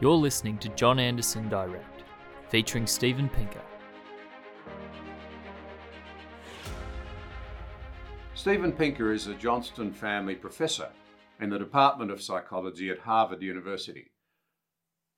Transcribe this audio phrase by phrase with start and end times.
[0.00, 2.04] You're listening to John Anderson Direct,
[2.48, 3.60] featuring Steven Pinker.
[8.32, 10.88] Steven Pinker is a Johnstone family professor
[11.38, 14.10] in the Department of Psychology at Harvard University.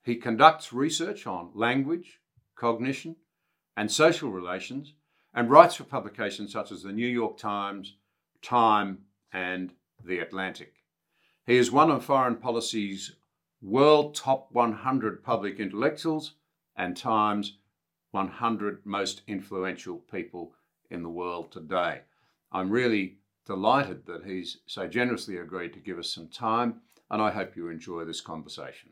[0.03, 2.19] He conducts research on language,
[2.57, 3.15] cognition,
[3.77, 4.95] and social relations,
[5.33, 7.99] and writes for publications such as the New York Times,
[8.43, 9.03] Time,
[9.33, 9.75] and
[10.05, 10.75] The Atlantic.
[11.47, 13.13] He is one of foreign policy's
[13.63, 16.35] World Top 100 Public Intellectuals
[16.75, 17.59] and Time's
[18.11, 20.53] 100 Most Influential People
[20.91, 22.01] in the World Today.
[22.51, 27.31] I'm really delighted that he's so generously agreed to give us some time, and I
[27.31, 28.91] hope you enjoy this conversation.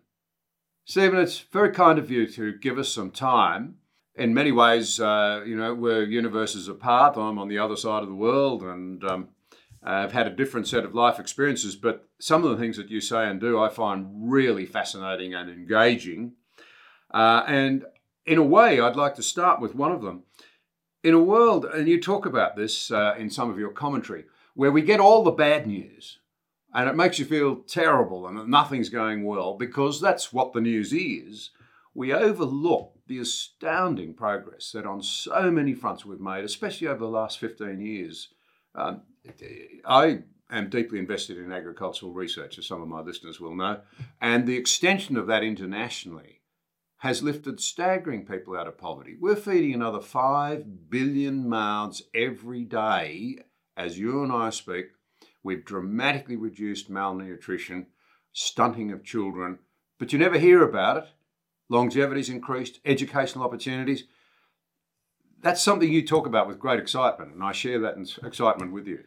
[0.85, 3.79] Steven, it's very kind of you to give us some time.
[4.15, 7.17] In many ways, uh, you know, we're universes apart.
[7.17, 9.29] I'm on the other side of the world, and um,
[9.83, 13.01] I've had a different set of life experiences, but some of the things that you
[13.01, 16.33] say and do I find really fascinating and engaging.
[17.13, 17.85] Uh, and
[18.27, 20.25] in a way, I'd like to start with one of them.
[21.03, 24.71] In a world, and you talk about this uh, in some of your commentary, where
[24.71, 26.19] we get all the bad news
[26.75, 30.61] and it makes you feel terrible and that nothing's going well because that's what the
[30.61, 31.51] news is,
[31.95, 37.07] we overlook the astounding progress that on so many fronts we've made, especially over the
[37.07, 38.29] last 15 years.
[38.75, 39.03] Um,
[39.85, 43.81] I am deeply invested in agricultural research, as some of my listeners will know,
[44.21, 46.41] and the extension of that internationally
[46.99, 49.17] has lifted staggering people out of poverty.
[49.19, 53.39] We're feeding another 5 billion mouths every day
[53.77, 54.87] as you and I speak.
[55.43, 57.87] We've dramatically reduced malnutrition,
[58.33, 59.61] stunting of children,
[59.99, 61.05] but you never hear about it.
[61.71, 64.05] Longevity's increased, educational opportunities.
[65.41, 69.05] That's something you talk about with great excitement, and I share that excitement with you.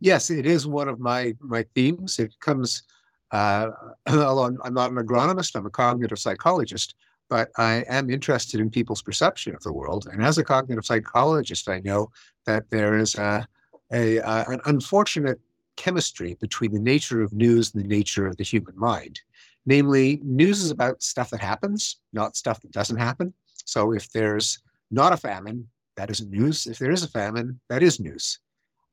[0.00, 2.18] Yes, it is one of my my themes.
[2.18, 2.82] It comes,
[3.30, 3.70] uh,
[4.08, 6.94] although I'm not an agronomist, I'm a cognitive psychologist,
[7.28, 10.08] but I am interested in people's perception of the world.
[10.10, 12.10] And as a cognitive psychologist, I know
[12.46, 13.46] that there is a,
[13.92, 15.40] a, a an unfortunate
[15.76, 19.20] chemistry between the nature of news and the nature of the human mind.
[19.66, 23.34] Namely, news is about stuff that happens, not stuff that doesn't happen.
[23.64, 24.60] So if there's
[24.90, 26.66] not a famine, that isn't news.
[26.66, 28.38] If there is a famine, that is news.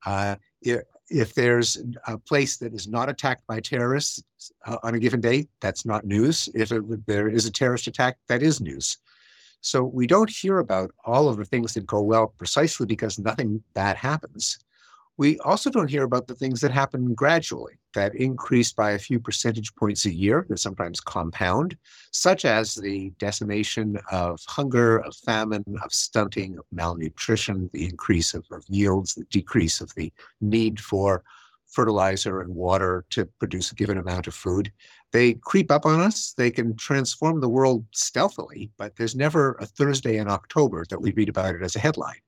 [0.06, 4.24] Uh, if, there's a place that is not attacked by terrorists
[4.66, 6.50] uh, on a given day, that's not news.
[6.56, 8.98] If it, there is a terrorist attack, that is news.
[9.62, 13.64] So we don't hear about all of the things that go well precisely because nothing
[13.74, 14.60] bad happens.
[15.18, 19.20] We also don't hear about the things that happen gradually, that increase by a few
[19.20, 21.78] percentage points a year, that sometimes compound,
[22.12, 28.46] such as the decimation of hunger, of famine, of stunting, of malnutrition, the increase of,
[28.52, 30.12] of yields, the decrease of the
[30.42, 31.24] need for
[31.68, 34.72] fertilizer and water to produce a given amount of food.
[35.12, 36.34] They creep up on us.
[36.38, 41.12] They can transform the world stealthily, but there's never a Thursday in October that we
[41.14, 42.22] read about it as a headline.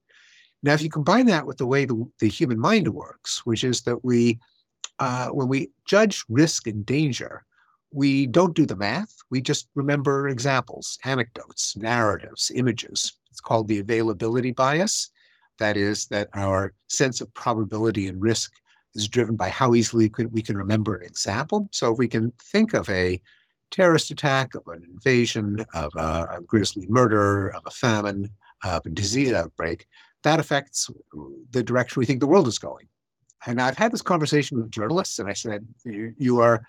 [0.63, 3.81] Now, if you combine that with the way the, the human mind works, which is
[3.83, 4.39] that we,
[4.99, 7.45] uh, when we judge risk and danger,
[7.91, 9.15] we don't do the math.
[9.29, 13.13] We just remember examples, anecdotes, narratives, images.
[13.31, 15.09] It's called the availability bias.
[15.59, 18.51] That is, that our sense of probability and risk
[18.95, 21.69] is driven by how easily we can remember an example.
[21.71, 23.21] So if we can think of a
[23.71, 28.29] terrorist attack, of an invasion, of a, a grisly murder, of a famine,
[28.63, 29.87] of a disease outbreak,
[30.23, 30.89] that affects
[31.51, 32.87] the direction we think the world is going.
[33.45, 36.65] And I've had this conversation with journalists, and I said, you, you are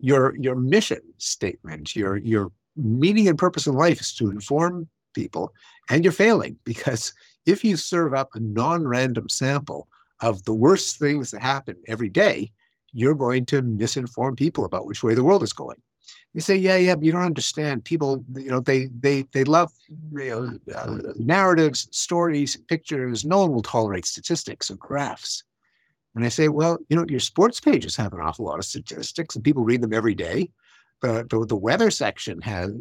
[0.00, 5.52] your your mission statement, your your meaning and purpose in life is to inform people,
[5.90, 7.12] and you're failing because
[7.46, 9.88] if you serve up a non-random sample
[10.20, 12.50] of the worst things that happen every day,
[12.92, 15.80] you're going to misinform people about which way the world is going.
[16.32, 17.84] You say, yeah, yeah, but you don't understand.
[17.84, 19.72] People, you know, they they they love
[20.12, 23.24] you know, uh, narratives, stories, pictures.
[23.24, 25.44] No one will tolerate statistics or graphs.
[26.14, 29.34] And I say, well, you know, your sports pages have an awful lot of statistics,
[29.34, 30.50] and people read them every day.
[31.00, 32.72] But, the, the weather section has,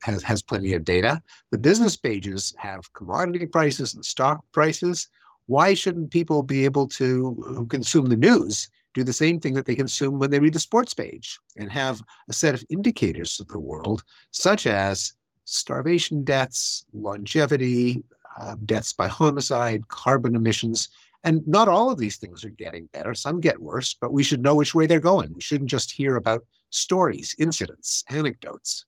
[0.00, 1.20] has has plenty of data.
[1.50, 5.08] The business pages have commodity prices and stock prices.
[5.46, 9.74] Why shouldn't people be able to consume the news do the same thing that they
[9.74, 13.58] consume when they read the sports page and have a set of indicators of the
[13.58, 18.02] world, such as starvation deaths, longevity,
[18.40, 20.88] uh, deaths by homicide, carbon emissions.
[21.24, 23.14] And not all of these things are getting better.
[23.14, 25.32] Some get worse, but we should know which way they're going.
[25.34, 28.84] We shouldn't just hear about stories, incidents, anecdotes.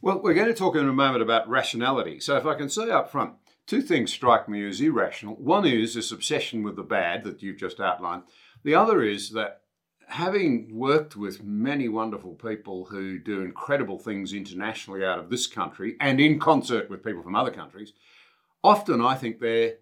[0.00, 2.20] Well, we're going to talk in a moment about rationality.
[2.20, 3.32] So, if I can say up front,
[3.66, 5.34] two things strike me as irrational.
[5.34, 8.22] One is this obsession with the bad that you've just outlined.
[8.62, 9.62] The other is that
[10.08, 15.96] having worked with many wonderful people who do incredible things internationally out of this country
[16.00, 17.92] and in concert with people from other countries,
[18.62, 19.74] often I think they're,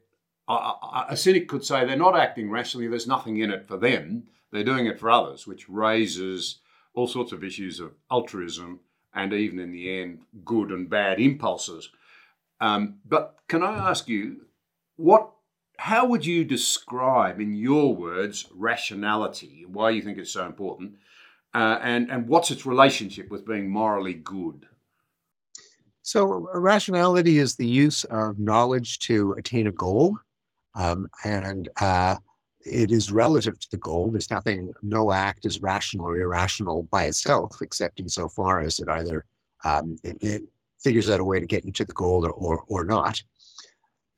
[0.48, 4.64] a cynic could say they're not acting rationally, there's nothing in it for them, they're
[4.64, 6.58] doing it for others, which raises
[6.94, 8.80] all sorts of issues of altruism
[9.14, 11.90] and even in the end, good and bad impulses.
[12.60, 14.46] Um, but can I ask you,
[14.96, 15.30] what
[15.76, 19.64] how would you describe, in your words, rationality?
[19.66, 20.94] Why you think it's so important,
[21.52, 24.66] uh, and and what's its relationship with being morally good?
[26.02, 30.18] So, rationality is the use of knowledge to attain a goal,
[30.74, 32.16] um, and uh,
[32.64, 34.10] it is relative to the goal.
[34.10, 39.24] There's nothing, no act is rational or irrational by itself, except insofar as it either
[39.64, 40.42] um, it, it,
[40.82, 43.22] figures out a way to get you to the goal or, or, or not.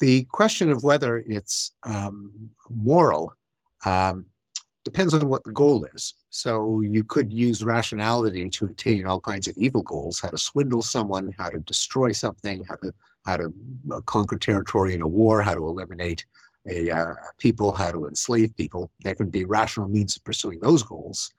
[0.01, 2.33] The question of whether it's um,
[2.69, 3.33] moral
[3.85, 4.27] um,
[4.85, 6.15] depends on what the goal is.
[6.31, 10.83] So you could use rationality to attain all kinds of evil goals: how to swindle
[10.83, 12.93] someone, how to destroy something, how to
[13.25, 13.53] how to
[13.93, 16.27] uh, conquer territory in a war, how to eliminate
[16.69, 18.91] a uh, people, how to enslave people.
[19.01, 21.33] There can be rational means of pursuing those goals.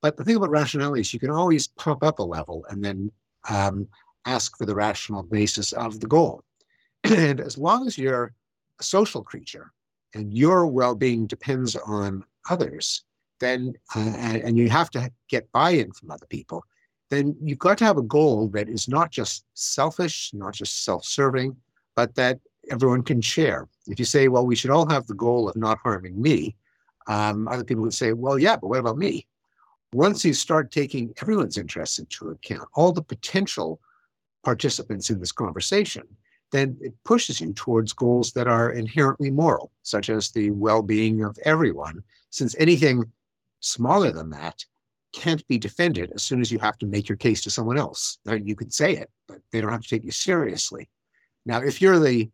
[0.00, 3.10] But the thing about rationality is you can always pump up a level and then
[3.48, 3.88] um,
[4.26, 6.42] ask for the rational basis of the goal.
[7.04, 8.34] and as long as you're
[8.80, 9.72] a social creature
[10.14, 13.04] and your well-being depends on others,
[13.40, 16.64] then uh, and, and you have to get buy-in from other people,
[17.10, 21.54] then you've got to have a goal that is not just selfish, not just self-serving,
[21.94, 22.40] but that
[22.70, 23.68] everyone can share.
[23.86, 26.56] If you say, well, we should all have the goal of not harming me,
[27.06, 29.26] um, other people would say, well, yeah, but what about me?
[29.92, 33.80] Once you start taking everyone's interests into account, all the potential
[34.42, 36.04] participants in this conversation,
[36.50, 41.24] then it pushes you towards goals that are inherently moral, such as the well being
[41.24, 43.04] of everyone, since anything
[43.60, 44.64] smaller than that
[45.12, 48.18] can't be defended as soon as you have to make your case to someone else.
[48.24, 50.88] Now, you can say it, but they don't have to take you seriously.
[51.44, 52.30] Now, if you're the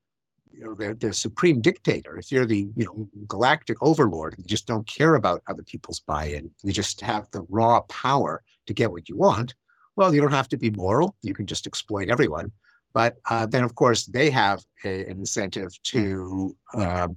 [0.53, 4.67] you know the, the supreme dictator, if you're the you know galactic overlord, you just
[4.67, 9.09] don't care about other people's buy-in, you just have the raw power to get what
[9.09, 9.55] you want.
[9.97, 12.53] Well, you don't have to be moral; you can just exploit everyone.
[12.95, 17.09] But uh, then, of course, they have a, an incentive to, uh,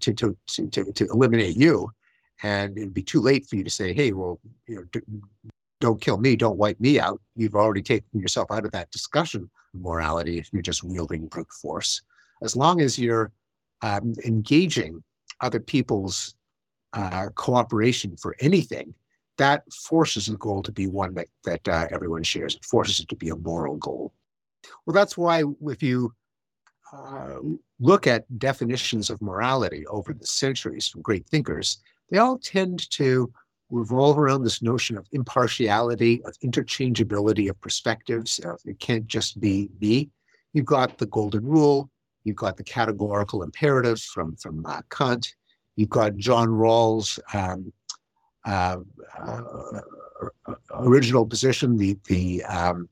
[0.00, 1.90] to, to, to, to, eliminate you.
[2.42, 4.38] And it'd be too late for you to say, hey, well,
[4.68, 5.00] you know, d-
[5.80, 7.20] don't kill me, don't wipe me out.
[7.36, 11.50] You've already taken yourself out of that discussion of morality if you're just wielding brute
[11.50, 12.02] force.
[12.42, 13.32] As long as you're
[13.82, 15.02] um, engaging
[15.40, 16.34] other people's
[16.92, 18.94] uh, cooperation for anything,
[19.36, 22.54] that forces the goal to be one that, that uh, everyone shares.
[22.54, 24.12] It forces it to be a moral goal.
[24.86, 26.14] Well, that's why if you
[26.92, 27.38] uh,
[27.80, 31.78] look at definitions of morality over the centuries from great thinkers,
[32.10, 33.32] they all tend to
[33.70, 38.40] revolve around this notion of impartiality, of interchangeability of perspectives.
[38.64, 40.10] It can't just be me.
[40.52, 41.90] You've got the golden rule.
[42.24, 45.34] You've got the categorical imperatives from from uh, Kant.
[45.76, 47.72] You've got John Rawls' um,
[48.44, 48.78] uh,
[49.18, 49.80] uh
[50.72, 52.88] original position, the the um,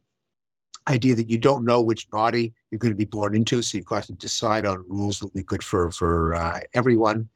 [0.89, 3.87] idea that you don't know which body you're going to be born into, so you've
[3.87, 7.29] got to decide on rules that will be good for for uh, everyone.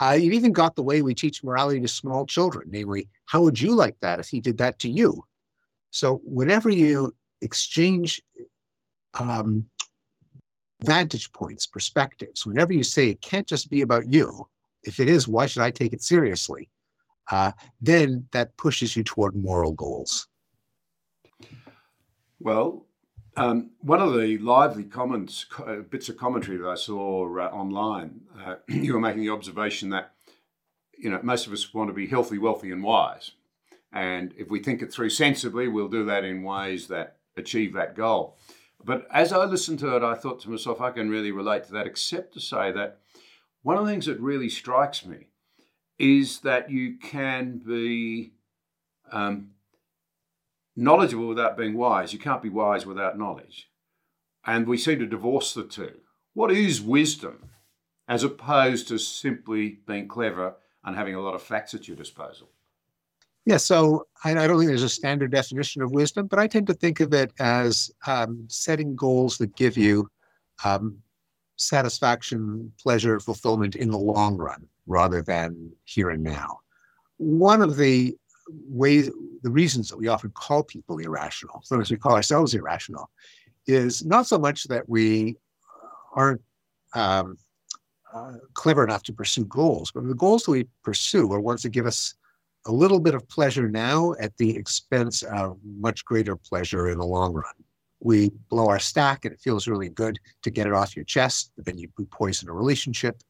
[0.00, 3.74] You've even got the way we teach morality to small children, namely, how would you
[3.74, 5.24] like that if he did that to you?
[5.90, 8.20] So whenever you exchange
[9.18, 9.66] um,
[10.82, 14.46] vantage points, perspectives, whenever you say it can't just be about you,
[14.82, 16.68] if it is, why should I take it seriously?
[17.30, 20.28] Uh, then that pushes you toward moral goals.
[22.38, 22.86] Well,
[23.36, 28.20] um, one of the lively comments, uh, bits of commentary that I saw uh, online,
[28.44, 30.12] uh, you were making the observation that
[30.96, 33.32] you know most of us want to be healthy, wealthy, and wise,
[33.92, 37.94] and if we think it through sensibly, we'll do that in ways that achieve that
[37.94, 38.36] goal.
[38.84, 41.72] But as I listened to it, I thought to myself, I can really relate to
[41.72, 43.00] that, except to say that
[43.62, 45.28] one of the things that really strikes me
[45.98, 48.34] is that you can be
[49.10, 49.52] um,
[50.76, 52.12] knowledgeable without being wise.
[52.12, 53.70] You can't be wise without knowledge.
[54.44, 55.96] And we seem to divorce the two.
[56.34, 57.50] What is wisdom
[58.08, 62.50] as opposed to simply being clever, and having a lot of facts at your disposal.
[63.46, 66.66] Yeah, so I, I don't think there's a standard definition of wisdom, but I tend
[66.66, 70.10] to think of it as um, setting goals that give you
[70.64, 70.98] um,
[71.54, 76.58] satisfaction, pleasure, fulfillment in the long run rather than here and now.
[77.18, 78.16] One of the
[78.68, 79.10] ways,
[79.42, 83.08] the reasons that we often call people irrational, sometimes we call ourselves irrational,
[83.68, 85.36] is not so much that we
[86.14, 86.42] aren't
[86.94, 87.38] um,
[88.12, 91.68] uh, clever enough to pursue goals, but the goals that we pursue are ones that
[91.70, 92.15] give us
[92.66, 97.06] a little bit of pleasure now at the expense of much greater pleasure in the
[97.06, 97.54] long run.
[98.00, 101.52] We blow our stack and it feels really good to get it off your chest,
[101.56, 103.22] but then you poison a relationship.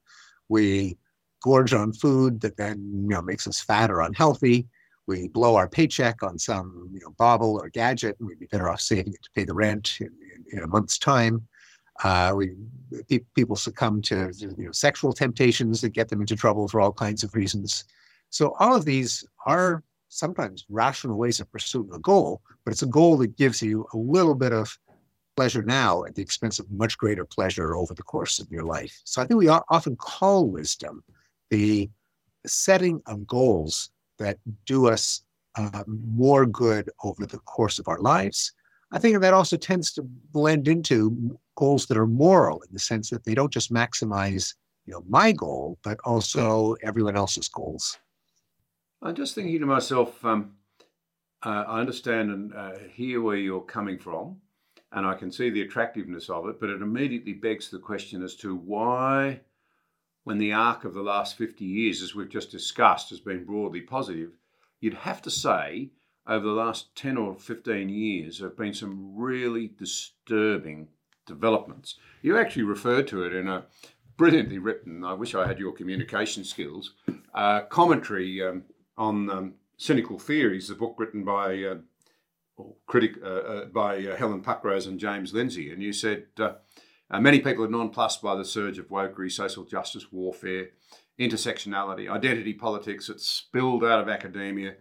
[0.49, 0.99] We
[1.43, 4.67] gorge on food that then you know makes us fat or unhealthy.
[5.07, 8.69] We blow our paycheck on some you know bauble or gadget, and we'd be better
[8.69, 10.09] off saving it to pay the rent in,
[10.51, 11.47] in, in a month's time.
[12.03, 12.55] Uh, we
[13.09, 16.93] pe- people succumb to you know sexual temptations that get them into trouble for all
[16.93, 17.85] kinds of reasons.
[18.31, 22.87] So all of these are sometimes rational ways of pursuing a goal, but it's a
[22.87, 24.79] goal that gives you a little bit of
[25.37, 29.01] pleasure now at the expense of much greater pleasure over the course of your life.
[29.05, 31.05] So I think we often call wisdom
[31.51, 31.91] the
[32.47, 35.23] setting of goals that do us
[35.57, 38.53] uh, more good over the course of our lives.
[38.93, 43.11] I think that also tends to blend into goals that are moral in the sense
[43.11, 44.55] that they don't just maximize,
[44.87, 47.99] you know, my goal, but also everyone else's goals.
[49.03, 50.53] I'm just thinking to myself, um,
[51.45, 54.37] uh, I understand and uh, hear where you're coming from,
[54.91, 58.35] and I can see the attractiveness of it, but it immediately begs the question as
[58.37, 59.41] to why,
[60.25, 63.83] when the arc of the last 50 years, as we've just discussed, has been broadly
[63.83, 64.33] positive,
[64.81, 65.91] you'd have to say
[66.27, 70.89] over the last 10 or 15 years there have been some really disturbing
[71.27, 71.97] developments.
[72.23, 73.67] You actually referred to it in a
[74.17, 76.95] brilliantly written, I wish I had your communication skills,
[77.35, 78.65] uh, commentary um,
[78.97, 81.77] on um, cynical theories, the book written by uh,
[82.87, 86.53] critic uh, uh, by uh, Helen Pluckrose and James Lindsay, and you said uh,
[87.11, 90.71] many people are nonplussed by the surge of wokery, social justice warfare,
[91.19, 94.75] intersectionality, identity politics that spilled out of academia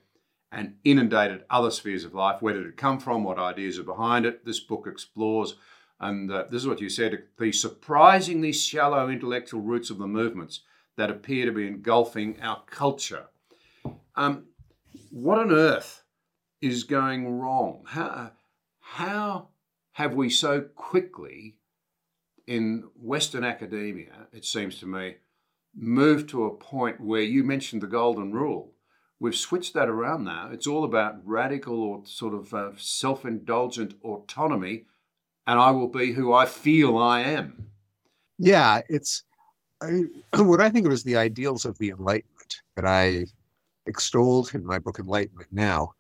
[0.52, 2.42] and inundated other spheres of life.
[2.42, 3.24] Where did it come from?
[3.24, 4.46] What ideas are behind it?
[4.46, 5.56] This book explores,
[6.00, 10.62] and uh, this is what you said: the surprisingly shallow intellectual roots of the movements
[10.98, 13.26] that appear to be engulfing our culture.
[14.16, 14.46] Um,
[15.12, 16.04] what on earth
[16.62, 17.84] is going wrong?
[17.88, 18.32] How,
[18.80, 19.50] how
[19.94, 21.58] have we so quickly,
[22.48, 25.16] in Western academia, it seems to me,
[25.76, 28.72] moved to a point where you mentioned the golden rule?
[29.20, 30.50] We've switched that around now.
[30.52, 34.86] It's all about radical or sort of uh, self indulgent autonomy,
[35.48, 37.72] and I will be who I feel I am.
[38.38, 39.24] Yeah, it's
[39.82, 40.04] I,
[40.36, 43.26] what I think of as the ideals of the Enlightenment that I
[43.88, 45.94] extolled in my book Enlightenment Now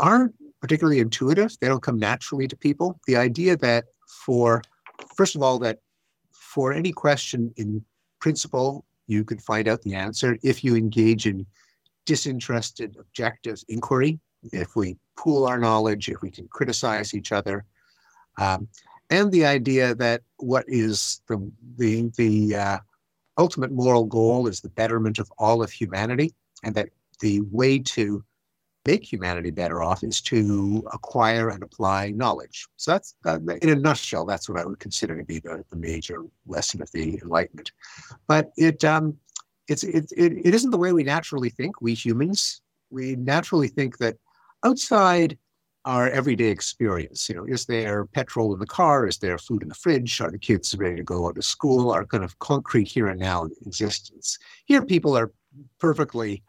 [0.00, 1.56] aren't particularly intuitive.
[1.60, 3.00] They don't come naturally to people.
[3.06, 3.84] The idea that
[4.24, 4.62] for,
[5.16, 5.80] first of all, that
[6.30, 7.84] for any question in
[8.20, 11.46] principle, you can find out the answer if you engage in
[12.06, 14.20] disinterested, objective inquiry,
[14.52, 17.64] if we pool our knowledge, if we can criticize each other.
[18.38, 18.68] Um,
[19.10, 22.78] and the idea that what is the, the, the uh,
[23.38, 26.88] ultimate moral goal is the betterment of all of humanity, and that
[27.22, 28.22] the way to
[28.84, 32.66] make humanity better off is to acquire and apply knowledge.
[32.76, 35.76] So that's, uh, in a nutshell, that's what I would consider to be the, the
[35.76, 37.70] major lesson of the Enlightenment.
[38.26, 39.16] But it, um,
[39.68, 42.60] it's, it, it, it isn't the way we naturally think, we humans.
[42.90, 44.16] We naturally think that
[44.64, 45.38] outside
[45.84, 49.06] our everyday experience, you know, is there petrol in the car?
[49.06, 50.20] Is there food in the fridge?
[50.20, 51.92] Are the kids ready to go out to school?
[51.92, 54.38] Our kind of concrete here and now existence.
[54.64, 55.32] Here, people are
[55.78, 56.42] perfectly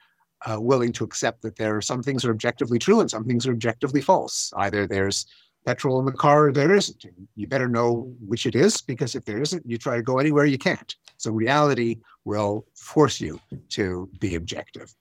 [0.45, 3.47] uh, willing to accept that there are some things are objectively true and some things
[3.47, 4.51] are objectively false.
[4.57, 5.25] Either there's
[5.65, 7.05] petrol in the car or there isn't.
[7.35, 10.45] You better know which it is because if there isn't, you try to go anywhere
[10.45, 10.95] you can't.
[11.17, 14.93] So reality will force you to be objective.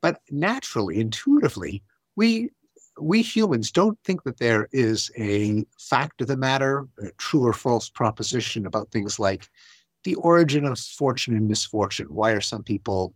[0.00, 1.82] But naturally, intuitively,
[2.16, 2.50] we
[3.00, 7.54] we humans don't think that there is a fact of the matter, a true or
[7.54, 9.48] false proposition about things like
[10.04, 12.08] the origin of fortune and misfortune.
[12.10, 13.14] Why are some people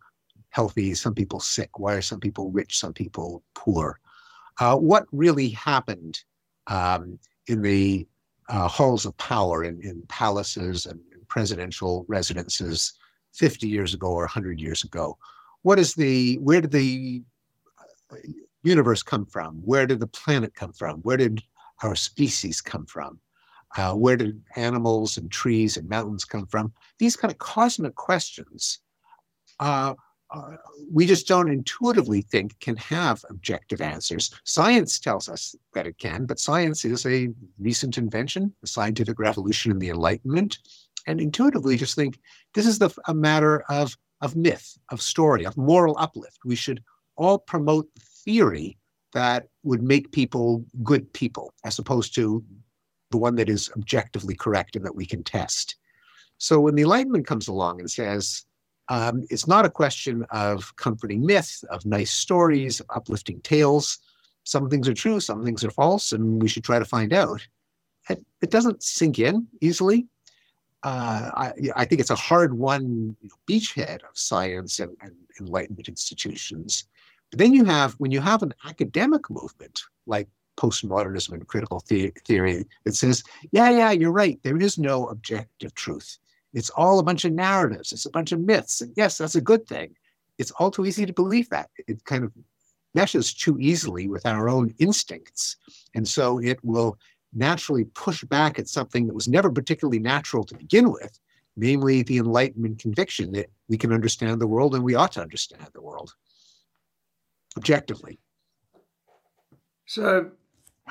[0.57, 1.79] healthy, some people sick?
[1.79, 4.01] Why are some people rich, some people poor?
[4.59, 6.19] Uh, what really happened
[6.67, 8.09] um, in the
[8.49, 10.99] uh, halls of power, in, in palaces and
[11.29, 12.95] presidential residences
[13.35, 15.19] 50 years ago or 100 years ago?
[15.61, 17.23] What is the, where did the
[18.11, 18.17] uh,
[18.63, 19.57] universe come from?
[19.57, 21.01] Where did the planet come from?
[21.01, 21.43] Where did
[21.83, 23.21] our species come from?
[23.77, 26.73] Uh, where did animals and trees and mountains come from?
[26.99, 28.79] These kind of cosmic questions
[29.61, 29.95] uh,
[30.37, 30.57] uh,
[30.93, 34.35] we just don't intuitively think can have objective answers.
[34.45, 37.28] Science tells us that it can, but science is a
[37.59, 40.59] recent invention, the scientific revolution and the Enlightenment,
[41.07, 42.19] and intuitively just think
[42.55, 46.38] this is the, a matter of, of myth, of story, of moral uplift.
[46.45, 46.83] We should
[47.16, 47.88] all promote
[48.25, 48.76] theory
[49.12, 52.45] that would make people good people, as opposed to
[53.11, 55.76] the one that is objectively correct and that we can test.
[56.38, 58.45] So when the Enlightenment comes along and says,
[58.88, 63.99] um, it's not a question of comforting myth, of nice stories, of uplifting tales.
[64.45, 67.47] Some things are true, some things are false, and we should try to find out.
[68.09, 70.07] It, it doesn't sink in easily.
[70.85, 75.12] Uh, I, I, think it's a hard won you know, beachhead of science and, and
[75.40, 76.85] enlightenment institutions.
[77.31, 82.12] But then you have, when you have an academic movement like postmodernism and critical the-
[82.25, 86.19] theory that says, yeah, yeah, you're right, there is no objective truth.
[86.53, 87.93] It's all a bunch of narratives.
[87.93, 88.81] It's a bunch of myths.
[88.81, 89.95] And yes, that's a good thing.
[90.38, 91.71] It's all too easy to believe that.
[91.87, 92.33] It kind of
[92.95, 95.57] meshes too easily with our own instincts.
[95.95, 96.99] And so it will
[97.35, 101.19] naturally push back at something that was never particularly natural to begin with,
[101.57, 105.67] namely the Enlightenment conviction that we can understand the world and we ought to understand
[105.75, 106.15] the world
[107.57, 108.19] objectively.
[109.87, 110.31] So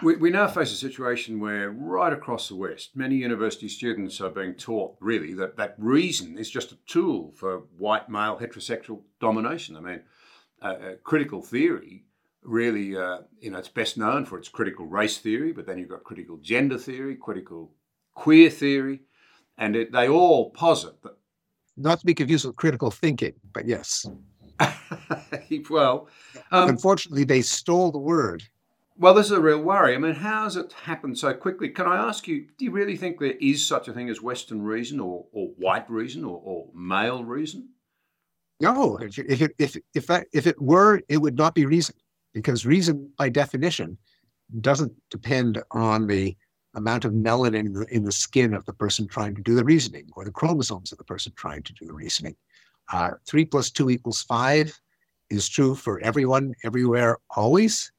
[0.04, 4.30] we, we now face a situation where, right across the West, many university students are
[4.30, 9.78] being taught really that, that reason is just a tool for white male heterosexual domination.
[9.78, 10.02] I mean,
[10.62, 12.06] uh, uh, critical theory
[12.46, 15.90] really, uh, you know, it's best known for its critical race theory, but then you've
[15.90, 17.72] got critical gender theory, critical
[18.14, 19.02] queer theory,
[19.58, 21.18] and it, they all posit that.
[21.78, 24.06] Not to be confused with critical thinking, but yes.
[25.70, 26.08] well,
[26.52, 28.44] um, unfortunately, they stole the word
[28.98, 29.94] well, this is a real worry.
[29.94, 31.70] I mean, how has it happened so quickly?
[31.70, 34.62] Can I ask you, do you really think there is such a thing as Western
[34.62, 37.70] reason or, or white reason or, or male reason?
[38.62, 41.96] No, if it, if, if, that, if it were, it would not be reason
[42.34, 43.98] because reason, by definition,
[44.62, 46.36] doesn't depend on the
[46.76, 49.64] amount of melanin in the, in the skin of the person trying to do the
[49.64, 52.36] reasoning or the chromosomes of the person trying to do the reasoning.
[52.94, 54.80] Uh, three plus two equals five
[55.30, 57.92] is true for everyone, everywhere, always.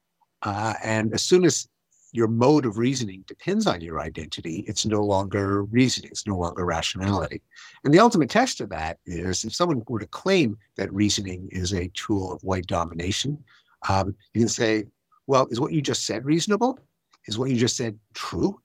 [0.43, 1.67] Uh, and as soon as
[2.13, 6.65] your mode of reasoning depends on your identity, it's no longer reasoning, it's no longer
[6.65, 7.41] rationality.
[7.83, 11.73] And the ultimate test of that is if someone were to claim that reasoning is
[11.73, 13.43] a tool of white domination,
[13.89, 14.85] um, you can say,
[15.27, 16.79] well, is what you just said reasonable?
[17.27, 18.59] Is what you just said true?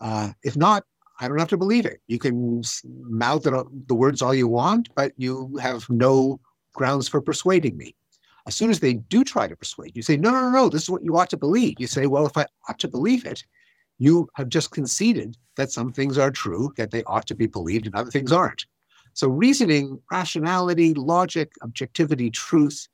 [0.00, 0.84] Uh, if not,
[1.20, 2.00] I don't have to believe it.
[2.08, 6.40] You can mouth the words all you want, but you have no
[6.74, 7.94] grounds for persuading me.
[8.46, 10.90] As soon as they do try to persuade you, say, no, no, no, this is
[10.90, 11.76] what you ought to believe.
[11.78, 13.44] You say, well, if I ought to believe it,
[13.98, 17.86] you have just conceded that some things are true, that they ought to be believed,
[17.86, 18.66] and other things aren't.
[19.14, 22.88] So reasoning, rationality, logic, objectivity, truth,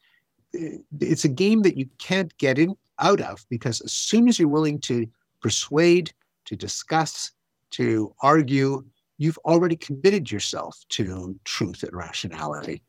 [0.54, 4.38] eh, it's a game that you can't get in out of because as soon as
[4.38, 5.06] you're willing to
[5.40, 6.12] persuade,
[6.46, 7.30] to discuss,
[7.70, 8.84] to argue,
[9.18, 12.82] you've already committed yourself to truth and rationality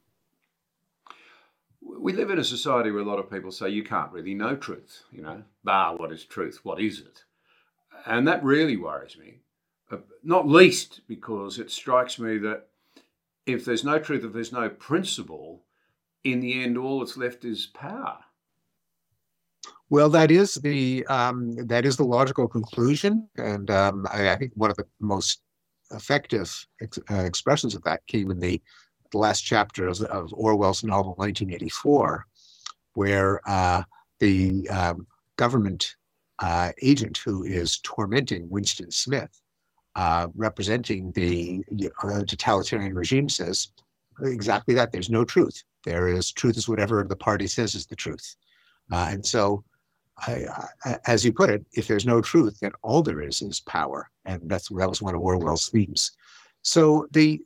[1.82, 4.56] we live in a society where a lot of people say you can't really know
[4.56, 5.04] truth.
[5.12, 6.60] You know, ah, what is truth?
[6.64, 7.24] What is it?
[8.06, 9.40] And that really worries me,
[9.92, 12.68] uh, not least because it strikes me that
[13.46, 15.64] if there's no truth, if there's no principle,
[16.24, 18.20] in the end, all that's left is power.
[19.90, 24.52] Well, that is the um, that is the logical conclusion, and um, I, I, think
[24.56, 25.42] one of the most
[25.92, 28.62] effective ex- uh, expressions of that came in the
[29.12, 32.26] the last chapter of, of Orwell's novel 1984,
[32.94, 33.84] where uh,
[34.20, 35.96] the um, government
[36.40, 39.42] uh, agent who is tormenting Winston Smith,
[39.96, 41.64] uh, representing the
[42.04, 43.70] uh, totalitarian regime, says
[44.24, 44.92] exactly that.
[44.92, 45.64] There's no truth.
[45.86, 48.36] There is truth is whatever the party says is the truth.
[48.92, 49.64] Uh, and so,
[50.18, 50.46] I,
[50.86, 54.10] I, as you put it, if there's no truth, then all there is is power.
[54.26, 56.12] And that's that was one of Orwell's themes.
[56.62, 57.42] So the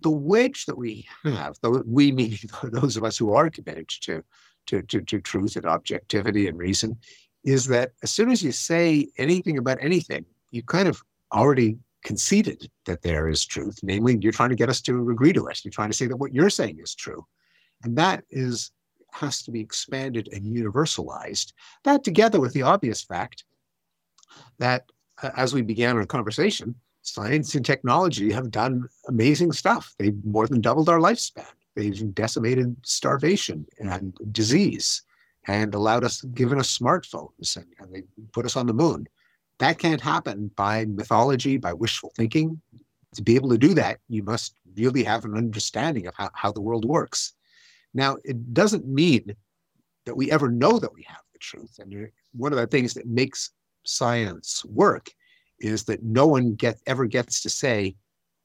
[0.00, 4.22] the wedge that we have, we mean those of us who are committed to,
[4.66, 6.98] to, to, to truth and objectivity and reason,
[7.44, 12.70] is that as soon as you say anything about anything, you kind of already conceded
[12.86, 13.78] that there is truth.
[13.82, 15.60] Namely, you're trying to get us to agree to it.
[15.64, 17.26] You're trying to say that what you're saying is true.
[17.82, 18.72] And that is
[19.12, 21.52] has to be expanded and universalized.
[21.84, 23.44] That together with the obvious fact
[24.58, 24.84] that
[25.22, 26.74] uh, as we began our conversation,
[27.12, 29.94] science and technology have done amazing stuff.
[29.98, 31.46] They've more than doubled our lifespan.
[31.74, 35.02] They've decimated starvation and disease
[35.46, 39.06] and allowed us, given us smartphones, and, and they put us on the moon.
[39.58, 42.60] That can't happen by mythology, by wishful thinking.
[43.14, 46.52] To be able to do that, you must really have an understanding of how, how
[46.52, 47.32] the world works.
[47.94, 49.34] Now, it doesn't mean
[50.04, 51.78] that we ever know that we have the truth.
[51.78, 53.50] And one of the things that makes
[53.84, 55.10] science work
[55.60, 57.94] is that no one get, ever gets to say,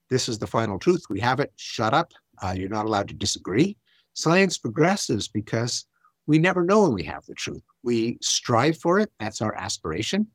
[0.10, 1.06] this is the final truth.
[1.10, 1.52] We have it.
[1.56, 2.14] Shut up.
[2.42, 3.78] Uh, you're not allowed to disagree.
[4.14, 5.86] Science progresses because
[6.28, 7.64] we never know when we have the truth.
[7.84, 9.12] We strive for it.
[9.20, 10.28] That's our aspiration.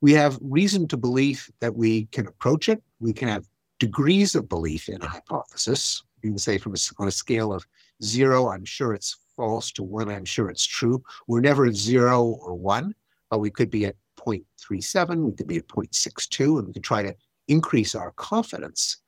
[0.00, 2.82] We have reason to believe that we can approach it.
[3.00, 3.46] We can have
[3.78, 6.02] degrees of belief in a hypothesis.
[6.22, 7.66] You can say from a, on a scale of
[8.02, 11.02] zero, I'm sure it's false, to one, I'm sure it's true.
[11.26, 12.94] We're never at zero or one,
[13.30, 17.02] but we could be at 0.37, we could be at 0.62, and we could try
[17.02, 17.14] to
[17.48, 18.98] increase our confidence.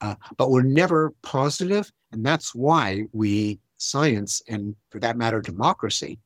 [0.00, 6.18] Uh, but we're never positive, and that's why we, science, and for that matter, democracy,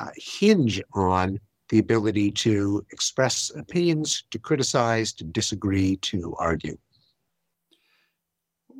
[0.00, 6.76] uh, hinge on the ability to express opinions, to criticize, to disagree, to argue.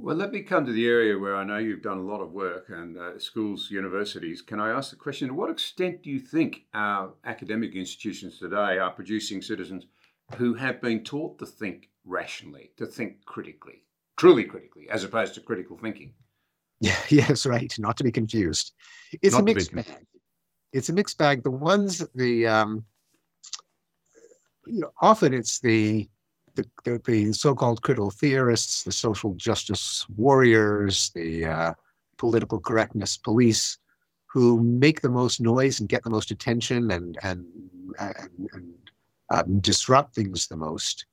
[0.02, 2.32] Well, let me come to the area where I know you've done a lot of
[2.32, 4.40] work and uh, schools, universities.
[4.40, 8.78] Can I ask the question to what extent do you think our academic institutions today
[8.78, 9.84] are producing citizens
[10.36, 13.82] who have been taught to think rationally, to think critically,
[14.16, 16.14] truly critically, as opposed to critical thinking?
[16.80, 17.72] Yeah, yes, right.
[17.78, 18.72] Not to be confused.
[19.20, 19.84] It's Not a mixed bag.
[20.72, 21.42] It's a mixed bag.
[21.42, 22.86] The ones, the, um,
[24.66, 26.08] you know, often it's the
[26.54, 31.74] the, the, the so-called critical theorists, the social justice warriors, the uh,
[32.16, 33.78] political correctness police,
[34.26, 37.46] who make the most noise and get the most attention and and
[37.98, 38.72] and, and
[39.30, 41.06] um, disrupt things the most.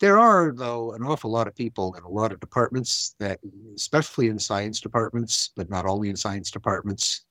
[0.00, 3.38] There are, though, an awful lot of people in a lot of departments that,
[3.76, 7.24] especially in science departments, but not only in science departments,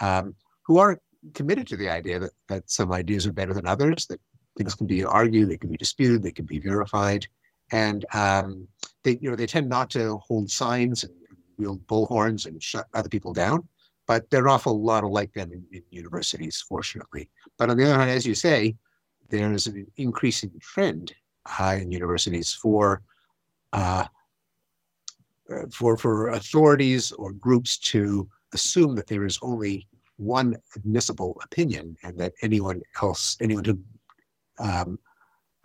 [0.00, 0.98] um, who are
[1.34, 4.20] committed to the idea that, that some ideas are better than others, that
[4.58, 7.26] Things can be argued, they can be disputed, they can be verified,
[7.70, 8.66] and um,
[9.04, 11.12] they you know they tend not to hold signs and
[11.56, 13.66] wield bullhorns and shut other people down.
[14.06, 17.30] But there are an awful lot of like them in, in universities, fortunately.
[17.56, 18.74] But on the other hand, as you say,
[19.28, 21.14] there is an increasing trend
[21.60, 23.02] uh, in universities for
[23.72, 24.06] uh,
[25.72, 32.18] for for authorities or groups to assume that there is only one admissible opinion and
[32.18, 33.78] that anyone else, anyone who
[34.58, 34.98] um,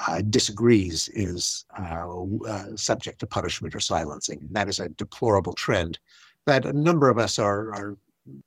[0.08, 4.48] uh, disagrees is uh, uh, subject to punishment or silencing.
[4.52, 6.00] That is a deplorable trend
[6.46, 7.98] that a number of us are, are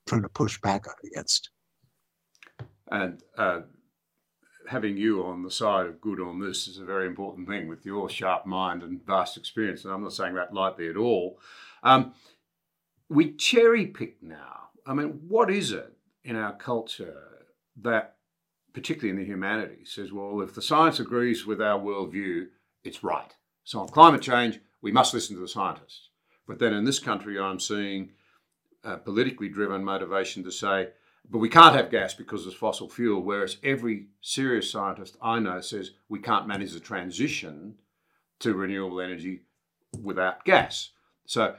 [0.07, 1.51] trying to push back against.
[2.91, 3.61] And uh,
[4.69, 7.87] having you on the side of good on this is a very important thing with
[7.87, 9.85] your sharp mind and vast experience.
[9.85, 11.39] And I'm not saying that lightly at all.
[11.83, 12.15] Um,
[13.09, 14.69] we cherry pick now.
[14.85, 15.93] I mean, what is it
[16.25, 17.23] in our culture
[17.83, 18.16] that
[18.77, 22.45] particularly in the humanities, says, well, if the science agrees with our worldview,
[22.85, 23.35] it's right.
[23.65, 26.11] So on climate change, we must listen to the scientists.
[26.47, 28.11] But then in this country, I'm seeing
[28.85, 30.91] a politically driven motivation to say,
[31.31, 35.63] but we can't have gas because it's fossil fuel, whereas every serious scientist I know
[35.63, 37.77] says we can't manage the transition
[38.41, 39.41] to renewable energy
[40.03, 40.91] without gas.
[41.25, 41.55] So,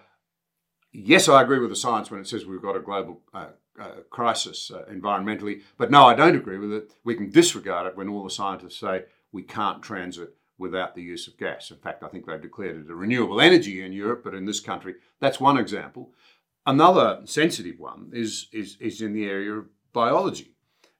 [0.91, 3.47] yes, I agree with the science when it says we've got a global uh,
[3.80, 5.62] uh, crisis uh, environmentally.
[5.78, 6.93] But no, I don't agree with it.
[7.04, 11.28] We can disregard it when all the scientists say we can't transit without the use
[11.28, 11.69] of gas.
[11.69, 14.60] In fact, I think they've declared it a renewable energy in Europe, but in this
[14.60, 16.12] country, that's one example.
[16.65, 20.56] Another sensitive one is, is, is in the area of biology.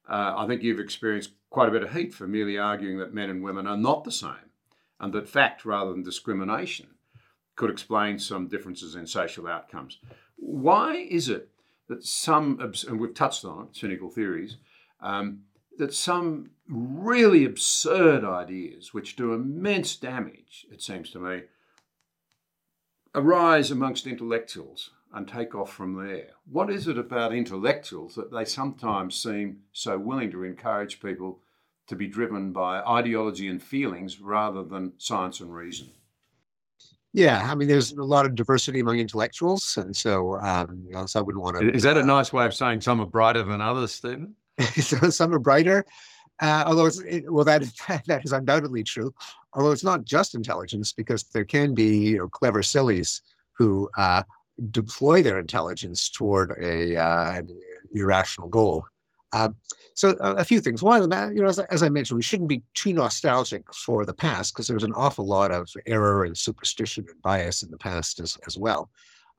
[0.08, 3.30] Uh, I think you've experienced quite a bit of heat for merely arguing that men
[3.30, 4.52] and women are not the same,
[5.00, 6.88] and that fact rather than discrimination
[7.58, 9.98] could explain some differences in social outcomes.
[10.38, 11.50] Why is it
[11.90, 14.58] that some, and we've touched on it, cynical theories,
[15.02, 15.42] um,
[15.78, 21.42] that some really absurd ideas, which do immense damage, it seems to me,
[23.14, 26.32] arise amongst intellectuals and take off from there.
[26.46, 31.40] What is it about intellectuals that they sometimes seem so willing to encourage people
[31.88, 35.90] to be driven by ideology and feelings rather than science and reason?
[37.18, 41.08] Yeah, I mean, there's a lot of diversity among intellectuals, and so, um, you know,
[41.08, 41.74] so I wouldn't want to.
[41.74, 44.36] Is that a nice way of saying some are brighter than others, Steven?
[44.60, 45.84] some are brighter,
[46.44, 47.64] uh, although it's it, well, that
[48.06, 49.12] that is undoubtedly true.
[49.54, 54.22] Although it's not just intelligence, because there can be you know clever sillies who uh,
[54.70, 57.42] deploy their intelligence toward a uh,
[57.96, 58.86] irrational goal.
[59.34, 59.50] Uh,
[59.94, 60.82] so uh, a few things.
[60.82, 64.06] One of them, you know, as, as I mentioned, we shouldn't be too nostalgic for
[64.06, 67.78] the past because there's an awful lot of error and superstition and bias in the
[67.78, 68.90] past as, as well.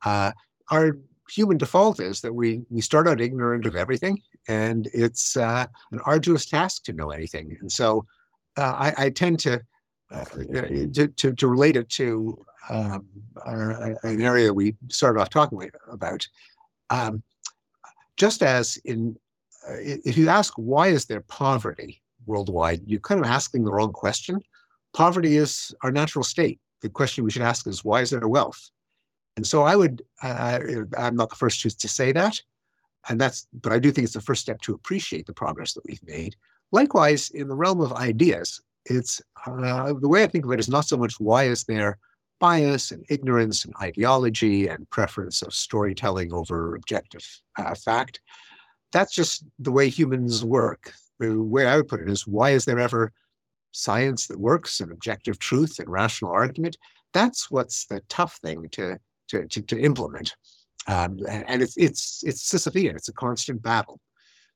[0.05, 0.33] Uh,
[0.71, 0.99] our
[1.31, 6.01] human default is that we we start out ignorant of everything, and it's uh, an
[6.05, 7.57] arduous task to know anything.
[7.61, 8.07] And so
[8.57, 9.61] uh, I, I, tend to,
[10.11, 13.07] uh, to, to to relate it to um,
[13.47, 16.27] our, an area we started off talking about.
[16.91, 17.23] Um,
[18.17, 19.28] just as in, uh,
[19.69, 24.41] if you ask why is there poverty worldwide, you're kind of asking the wrong question.
[24.95, 26.61] Poverty is our natural state.
[26.83, 28.71] The question we should ask is why is there wealth?
[29.37, 30.61] And so I would, uh,
[30.97, 32.41] I'm not the first to, to say that,
[33.09, 35.85] and that's, but I do think it's the first step to appreciate the progress that
[35.87, 36.37] we've made.
[36.73, 40.69] Likewise, in the realm of ideas, it's uh, the way I think of it is
[40.69, 41.99] not so much why is there
[42.41, 47.25] bias and ignorance and ideology and preference of storytelling over objective
[47.59, 48.21] uh, fact.
[48.93, 50.93] That's just the way humans work.
[51.19, 53.13] The way I would put it is why is there ever
[53.73, 56.77] science that works and objective truth and rational argument?
[57.13, 58.99] That's what's the tough thing to,
[59.29, 60.35] to, to, to implement.
[60.87, 64.01] Um, and, it's, it's, it's Sisyphean, it's a constant battle.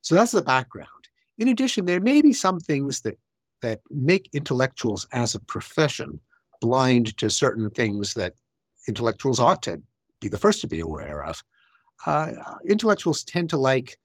[0.00, 0.88] So that's the background.
[1.38, 3.18] In addition, there may be some things that,
[3.60, 6.18] that make intellectuals as a profession
[6.60, 8.34] blind to certain things that
[8.88, 9.82] intellectuals ought to
[10.20, 11.42] be the first to be aware of.
[12.06, 12.32] Uh,
[12.66, 13.98] intellectuals tend to like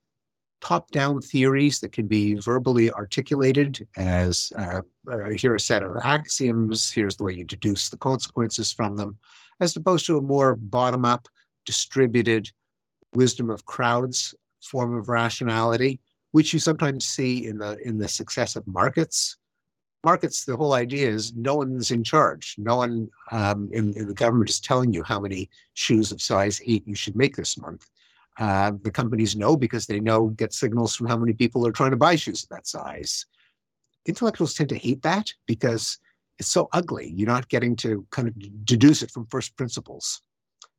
[0.62, 6.92] top-down theories that can be verbally articulated as uh, uh, here a set of axioms,
[6.92, 9.18] here's the way you deduce the consequences from them,
[9.60, 11.28] as opposed to a more bottom-up,
[11.66, 12.50] distributed
[13.14, 16.00] wisdom of crowds form of rationality,
[16.32, 19.38] which you sometimes see in the in the success of markets
[20.04, 22.56] markets, the whole idea is no one's in charge.
[22.58, 26.62] No one um, in, in, the government is telling you how many shoes of size
[26.66, 27.90] eight you should make this month.
[28.40, 31.92] Uh, the companies know because they know, get signals from how many people are trying
[31.92, 33.26] to buy shoes of that size.
[34.06, 35.98] Intellectuals tend to hate that because
[36.38, 37.12] it's so ugly.
[37.16, 40.22] You're not getting to kind of deduce it from first principles.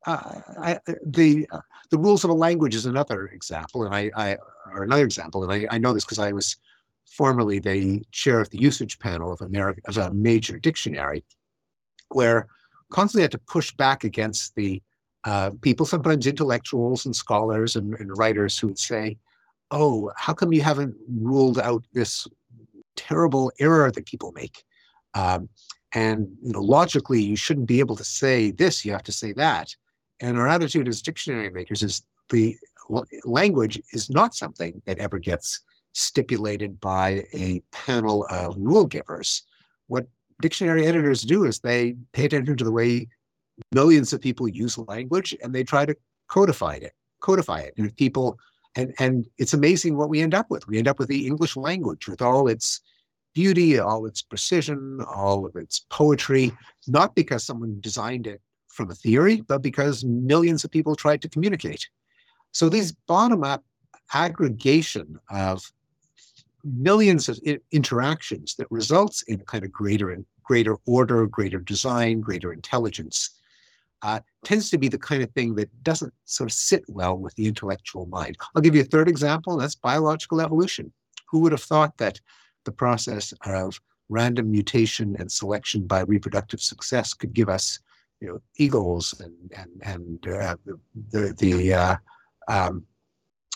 [0.07, 4.37] Uh, I, the uh, the rules of a language is another example, and I, I
[4.73, 6.57] or another example, and I, I know this because I was
[7.05, 11.25] formerly the chair of the usage panel of, America, of a major dictionary,
[12.11, 12.47] where
[12.91, 14.81] constantly had to push back against the
[15.25, 19.19] uh, people, sometimes intellectuals and scholars and, and, writers who would say,
[19.71, 22.27] oh, how come you haven't ruled out this
[22.97, 24.63] terrible error that people make?
[25.15, 25.49] Um,
[25.93, 29.33] and you know, logically, you shouldn't be able to say this, you have to say
[29.33, 29.75] that.
[30.21, 32.57] And our attitude as dictionary makers is the
[33.25, 35.61] language is not something that ever gets
[35.93, 39.43] stipulated by a panel of rule givers.
[39.89, 40.07] What
[40.41, 43.09] dictionary editors do is they pay attention to the way
[43.73, 45.97] millions of people use language and they try to
[46.29, 47.75] codify it, codify it.
[47.77, 48.39] And people,
[48.77, 50.67] and, and it's amazing what we end up with.
[50.67, 52.81] We end up with the English language with all its
[53.35, 56.53] beauty, all its precision, all of its poetry,
[56.87, 61.29] not because someone designed it from a theory, but because millions of people tried to
[61.29, 61.89] communicate.
[62.53, 63.65] So these bottom up
[64.15, 65.73] aggregation of
[66.65, 67.39] millions of
[67.73, 73.38] interactions that results in a kind of greater and greater order, greater design, greater intelligence,
[74.03, 77.35] uh, tends to be the kind of thing that doesn't sort of sit well with
[77.35, 78.37] the intellectual mind.
[78.55, 80.93] I'll give you a third example, and that's biological evolution.
[81.31, 82.21] Who would have thought that
[82.65, 87.79] the process of random mutation and selection by reproductive success could give us,
[88.21, 90.57] you know, eagles and and and uh,
[91.11, 91.97] the the uh,
[92.49, 92.85] um,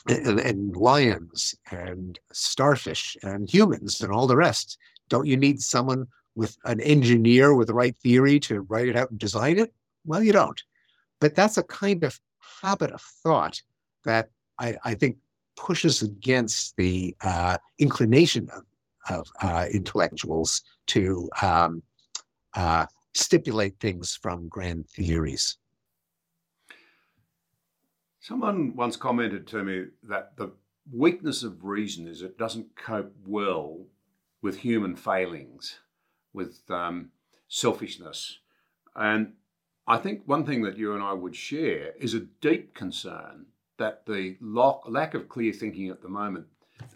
[0.09, 4.79] and, and lions and starfish and humans and all the rest.
[5.09, 9.11] Don't you need someone with an engineer with the right theory to write it out
[9.11, 9.73] and design it?
[10.05, 10.61] Well, you don't.
[11.21, 12.19] But that's a kind of
[12.61, 13.61] habit of thought
[14.05, 15.17] that I, I think
[15.57, 18.65] pushes against the uh, inclination of,
[19.09, 21.83] of uh, intellectuals to um,
[22.55, 25.57] uh, stipulate things from grand theories.
[28.21, 30.53] Someone once commented to me that the
[30.91, 33.85] weakness of reason is it doesn't cope well
[34.43, 35.79] with human failings,
[36.33, 37.11] with um,
[37.49, 38.39] selfishness.
[38.95, 39.35] And
[39.93, 43.45] I think one thing that you and I would share is a deep concern
[43.77, 46.47] that the lack of clear thinking at the moment,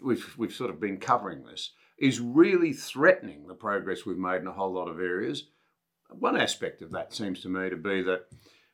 [0.01, 4.47] we've, we've sort of been covering this, is really threatening the progress we've made in
[4.47, 5.43] a whole lot of areas.
[6.09, 8.29] One aspect of that seems to me to be that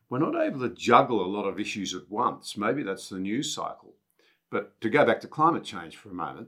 [0.10, 2.56] we're not able to juggle a lot of issues at once.
[2.56, 3.96] Maybe that's the news cycle.
[4.50, 6.48] But to go back to climate change for a moment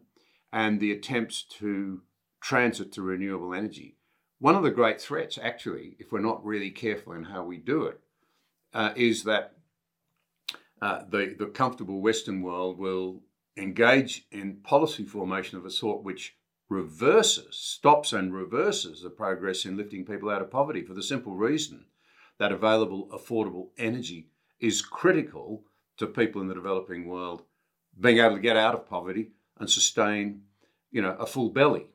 [0.53, 2.03] and the attempts to
[2.39, 3.97] transit to renewable energy,
[4.39, 7.85] one of the great threats, actually, if we're not really careful in how we do
[7.85, 7.99] it,
[8.73, 9.53] uh, is that
[10.81, 13.21] uh, the, the comfortable Western world will
[13.57, 16.35] engage in policy formation of a sort which
[16.69, 21.35] reverses, stops and reverses the progress in lifting people out of poverty for the simple
[21.35, 21.85] reason
[22.37, 24.27] that available affordable energy
[24.59, 25.63] is critical
[25.97, 27.43] to people in the developing world
[27.99, 30.41] being able to get out of poverty and sustain,
[30.91, 31.87] you know, a full belly.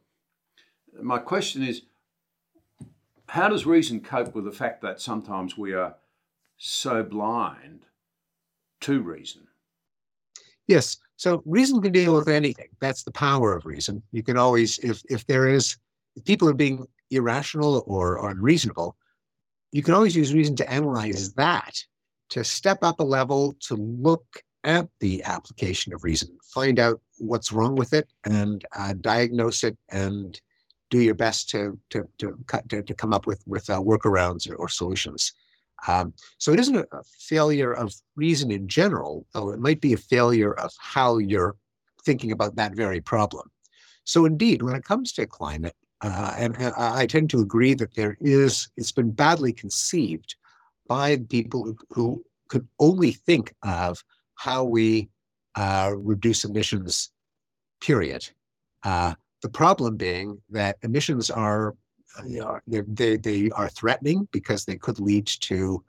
[1.03, 1.83] My question is,
[3.31, 5.95] how does reason cope with the fact that sometimes we are
[6.57, 7.87] so blind
[8.81, 9.47] to reason?
[10.67, 10.97] Yes.
[11.15, 12.67] So reason can deal with anything.
[12.81, 14.03] That's the power of reason.
[14.11, 15.77] You can always, if if there is,
[16.17, 18.97] if people are being irrational or, or unreasonable,
[19.71, 21.77] you can always use reason to analyze that,
[22.31, 24.27] to step up a level, to look
[24.65, 29.79] at the application of reason, find out what's wrong with it, and uh, diagnose it,
[29.91, 30.41] and
[30.91, 34.57] do your best to to to to, to come up with with uh, workarounds or,
[34.57, 35.33] or solutions.
[35.89, 39.99] Um, so it isn't a, failure of reason in general, though it might be a
[39.99, 41.57] failure of how you're
[42.05, 43.51] thinking about that very problem.
[44.05, 47.95] So indeed, when it comes to climate, uh, and, and, I tend to agree that
[47.95, 50.35] there is, it's been badly conceived
[50.89, 54.03] by people who, who could only think of
[54.35, 55.09] how we
[55.55, 57.11] uh, reduce emissions,
[57.81, 58.29] period.
[58.83, 61.77] Uh, the problem being that emissions are
[62.67, 65.83] they, they are threatening because they could lead to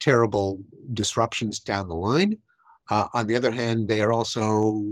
[0.00, 0.60] terrible
[0.92, 2.36] disruptions down the line.
[2.90, 4.82] Uh, on the other hand, they are also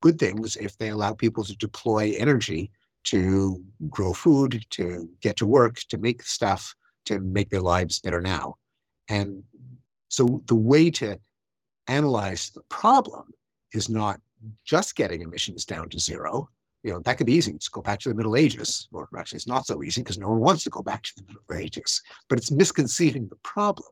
[0.00, 2.70] good things if they allow people to deploy energy
[3.04, 6.74] to grow food, to get to work, to make stuff,
[7.04, 8.56] to make their lives better now.
[9.08, 9.42] And
[10.08, 11.18] so the way to
[11.86, 13.32] analyze the problem
[13.72, 14.20] is not
[14.64, 16.48] just getting emissions down to zero,
[16.82, 17.52] you know, that could be easy.
[17.52, 20.28] Just go back to the Middle Ages, or actually, it's not so easy because no
[20.30, 22.02] one wants to go back to the Middle Ages.
[22.28, 23.88] But it's misconceiving the problem.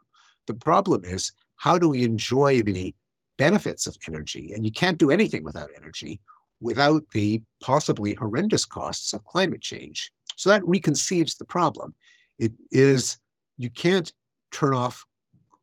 [0.46, 2.94] The problem is how do we enjoy the
[3.36, 4.52] benefits of energy?
[4.54, 6.20] And you can't do anything without energy
[6.60, 10.10] without the possibly horrendous costs of climate change.
[10.36, 11.94] So that reconceives the problem.
[12.38, 13.18] It is,
[13.56, 14.12] you can't
[14.52, 15.04] turn off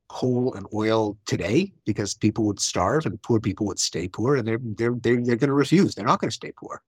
[0.07, 4.47] coal and oil today because people would starve and poor people would stay poor and
[4.47, 5.95] they're, they're, they're, they're going to refuse.
[5.95, 6.81] They're not going to stay poor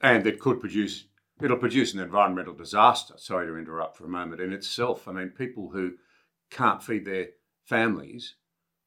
[0.00, 1.04] and it could produce
[1.40, 3.14] it'll produce an environmental disaster.
[3.16, 4.40] Sorry to interrupt for a moment.
[4.40, 5.92] In itself, I mean, people who
[6.50, 7.28] can't feed their
[7.64, 8.34] families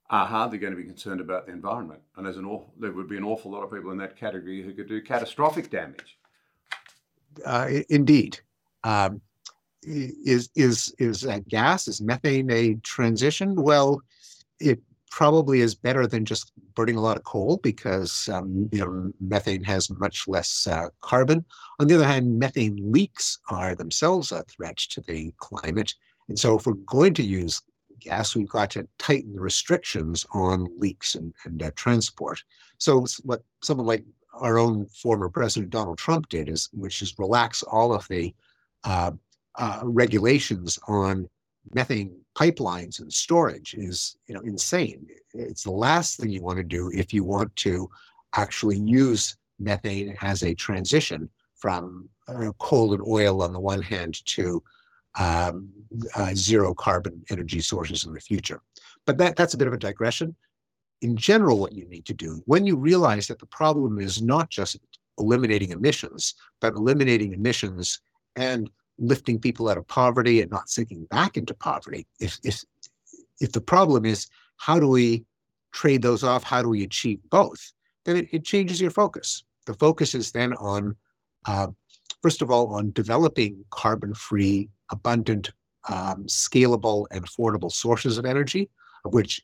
[0.10, 3.08] are hardly going to be concerned about the environment, and there's an awful, there would
[3.08, 6.18] be an awful lot of people in that category who could do catastrophic damage.
[7.46, 8.40] Uh, indeed.
[8.84, 9.22] Um,
[9.84, 13.56] is is is that gas is methane a transition?
[13.56, 14.02] Well,
[14.60, 14.80] it
[15.12, 19.64] probably is better than just burning a lot of coal because um, you know methane
[19.64, 21.46] has much less uh, carbon.
[21.80, 25.94] On the other hand, methane leaks are themselves a threat to the climate,
[26.30, 27.62] and so if we're going to use
[28.00, 32.42] gas, we've got to tighten the restrictions on leaks and, and uh, transport.
[32.80, 37.62] So what someone like our own former President Donald Trump did is, which is relax
[37.64, 38.34] all of the
[38.86, 39.12] uh,
[39.56, 41.30] uh regulations on
[41.74, 45.06] methane pipelines and storage is you know insane.
[45.34, 47.90] It's the last thing you want to do if you want to
[48.36, 54.26] actually use methane as a transition from uh, coal and oil on the one hand
[54.26, 54.64] to
[55.20, 55.70] um,
[56.16, 58.62] uh, zero carbon energy sources in the future.
[59.06, 60.36] But that, that's a bit of a digression.
[61.02, 64.50] In general, what you need to do when you realize that the problem is not
[64.50, 64.78] just
[65.18, 68.00] eliminating emissions, but eliminating emissions
[68.36, 68.70] and
[69.02, 72.08] lifting people out of poverty and not sinking back into poverty.
[72.20, 72.64] If if
[73.42, 75.26] if the problem is how do we
[75.74, 77.74] trade those off, how do we achieve both,
[78.06, 79.44] then it, it changes your focus.
[79.66, 80.96] The focus is then on,
[81.46, 81.68] uh,
[82.22, 85.52] first of all, on developing carbon-free, abundant,
[85.90, 88.70] um, scalable, and affordable sources of energy,
[89.06, 89.42] which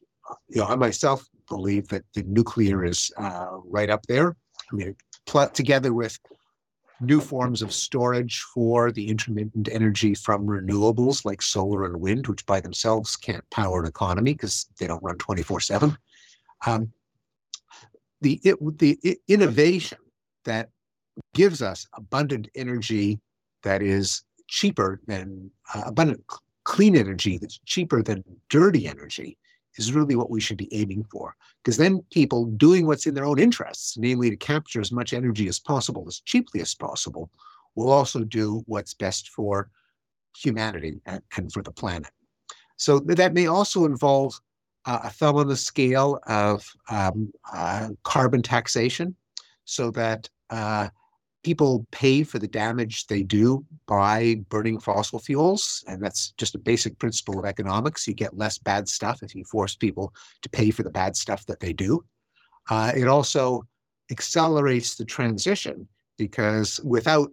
[0.49, 4.35] you know I myself believe that the nuclear is uh, right up there.
[4.71, 4.95] I mean,
[5.53, 6.19] together with
[6.99, 12.45] new forms of storage for the intermittent energy from renewables like solar and wind, which
[12.45, 15.97] by themselves can't power an economy because they don't run 24 7.
[16.65, 16.91] Um,
[18.21, 19.99] the, it, the it, innovation
[20.45, 20.69] that
[21.33, 23.19] gives us abundant energy
[23.63, 26.23] that is cheaper than uh, abundant
[26.63, 29.37] clean energy that's cheaper than dirty energy
[29.77, 31.35] is really what we should be aiming for.
[31.63, 35.47] Because then people doing what's in their own interests, namely to capture as much energy
[35.47, 37.29] as possible, as cheaply as possible,
[37.75, 39.69] will also do what's best for
[40.35, 42.11] humanity and, and for the planet.
[42.77, 44.39] So that may also involve
[44.85, 49.15] uh, a thumb on the scale of um, uh, carbon taxation
[49.65, 50.89] so that uh,
[51.47, 55.81] people pay for the damage they do by burning fossil fuels.
[55.87, 58.05] And that's just a basic principle of economics.
[58.05, 61.45] You get less bad stuff if you force people to pay for the bad stuff
[61.45, 62.03] that they do.
[62.69, 63.63] Uh, it also
[64.11, 65.87] accelerates the transition
[66.17, 67.29] because without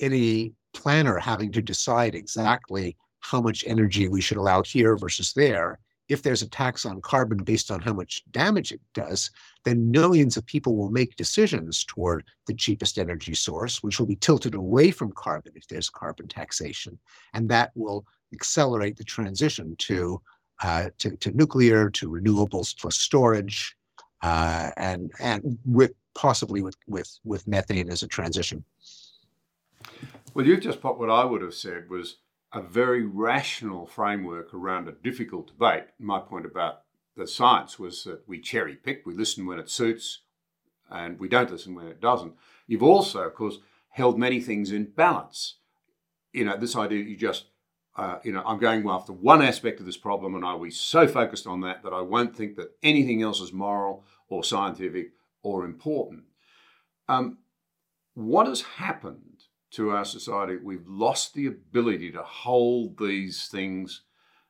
[0.00, 5.78] any planner having to decide exactly how much energy we should allow here versus there,
[6.08, 9.30] if there's a tax on carbon based on how much damage it does,
[9.64, 14.16] then millions of people will make decisions toward the cheapest energy source, which will be
[14.16, 16.98] tilted away from carbon if there's carbon taxation.
[17.34, 20.20] And that will accelerate the transition to,
[20.62, 23.76] uh, to, to, nuclear, to renewables plus storage.
[24.22, 28.64] uh, and and with possibly with with with methane as a transition.
[30.34, 32.16] Well, you've just put what I would have said was
[32.52, 35.84] a very rational framework around a difficult debate.
[35.98, 36.82] My point about
[37.16, 40.20] the science was that we cherry pick, we listen when it suits,
[40.90, 42.34] and we don't listen when it doesn't.
[42.66, 43.58] You've also, of course,
[43.90, 45.56] held many things in balance.
[46.32, 47.46] You know, this idea you just,
[47.96, 51.08] uh, you know, I'm going after one aspect of this problem, and I'll be so
[51.08, 55.64] focused on that that I won't think that anything else is moral or scientific or
[55.64, 56.24] important?
[57.08, 57.38] Um,
[58.14, 59.35] what has happened
[59.72, 60.56] to our society?
[60.62, 64.02] We've lost the ability to hold these things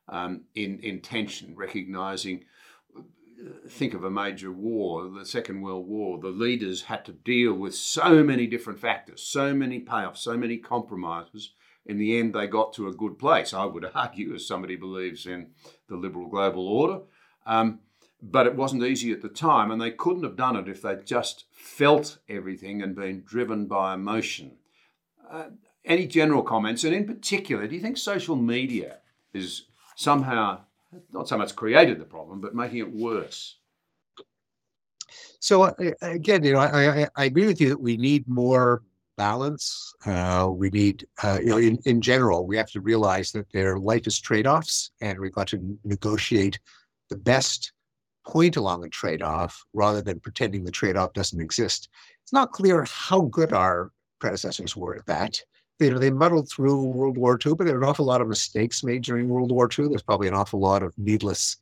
[0.09, 2.45] um, in, in tension, recognizing
[3.69, 7.75] think of a major war, the Second World War, the leaders had to deal with
[7.75, 11.53] so many different factors, so many payoffs, so many compromises.
[11.85, 15.25] In the end, they got to a good place, I would argue, as somebody believes
[15.25, 15.51] in
[15.87, 17.01] the liberal global order.
[17.45, 17.79] Um,
[18.21, 21.05] but it wasn't easy at the time, and they couldn't have done it if they'd
[21.05, 24.57] just felt everything and been driven by emotion.
[25.29, 25.49] Uh,
[25.85, 26.83] any general comments?
[26.83, 28.97] And in particular, do you think social media
[29.33, 29.63] is
[29.95, 30.59] somehow
[31.11, 33.57] not so much created the problem, but making it worse.
[35.39, 38.81] So uh, again, you know, I, I, I, agree with you that we need more
[39.17, 39.93] balance.
[40.05, 43.77] Uh, we need, uh, you know, in, in general, we have to realize that their
[43.77, 46.59] life is trade-offs, and we've got to negotiate
[47.09, 47.71] the best
[48.25, 51.89] point along a trade-off rather than pretending the trade-off doesn't exist.
[52.23, 55.39] It's not clear how good our predecessors were at that
[55.79, 58.27] you know, they muddled through World War II, but there were an awful lot of
[58.27, 59.89] mistakes made during World War II.
[59.89, 61.57] There's probably an awful lot of needless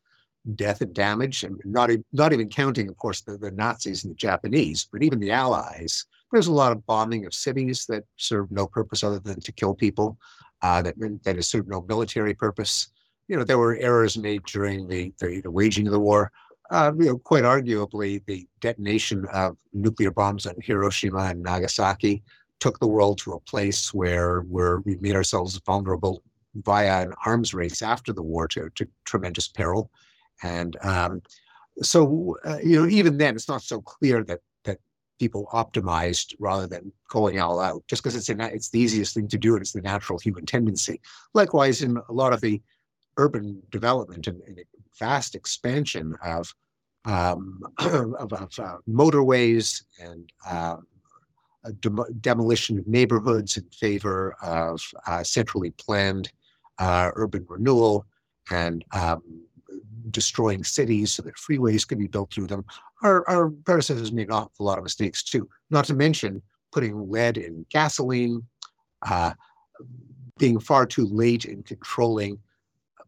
[0.55, 4.17] death and damage, and not, not even counting, of course, the, the Nazis and the
[4.17, 6.05] Japanese, but even the Allies.
[6.31, 9.73] There's a lot of bombing of cities that served no purpose other than to kill
[9.73, 10.17] people,
[10.61, 12.89] uh, that, that served no military purpose.
[13.27, 16.31] You know, there were errors made during the, the, the waging of the war.
[16.71, 22.23] Uh, you know, quite arguably, the detonation of nuclear bombs on Hiroshima and Nagasaki
[22.59, 26.23] took the world to a place where where we made ourselves vulnerable
[26.55, 29.91] via an arms race after the war to, to tremendous peril.
[30.41, 31.21] And um,
[31.81, 34.79] so, uh, you know, even then, it's not so clear that that
[35.19, 39.27] people optimized rather than going all out, just because it's a, it's the easiest thing
[39.29, 41.01] to do and it's the natural human tendency.
[41.33, 42.61] Likewise, in a lot of the
[43.17, 44.59] urban development and, and
[44.99, 46.53] vast expansion of
[47.05, 50.31] um, of, of uh, motorways and
[51.65, 51.71] uh,
[52.21, 56.31] demolition of neighborhoods in favor of uh, centrally planned
[56.79, 58.05] uh, urban renewal
[58.51, 59.21] and um,
[60.11, 62.63] destroying cities so that freeways can be built through them.
[63.01, 66.41] Our, our predecessors made an awful lot of mistakes too, not to mention
[66.71, 68.43] putting lead in gasoline,
[69.01, 69.33] uh,
[70.37, 72.37] being far too late in controlling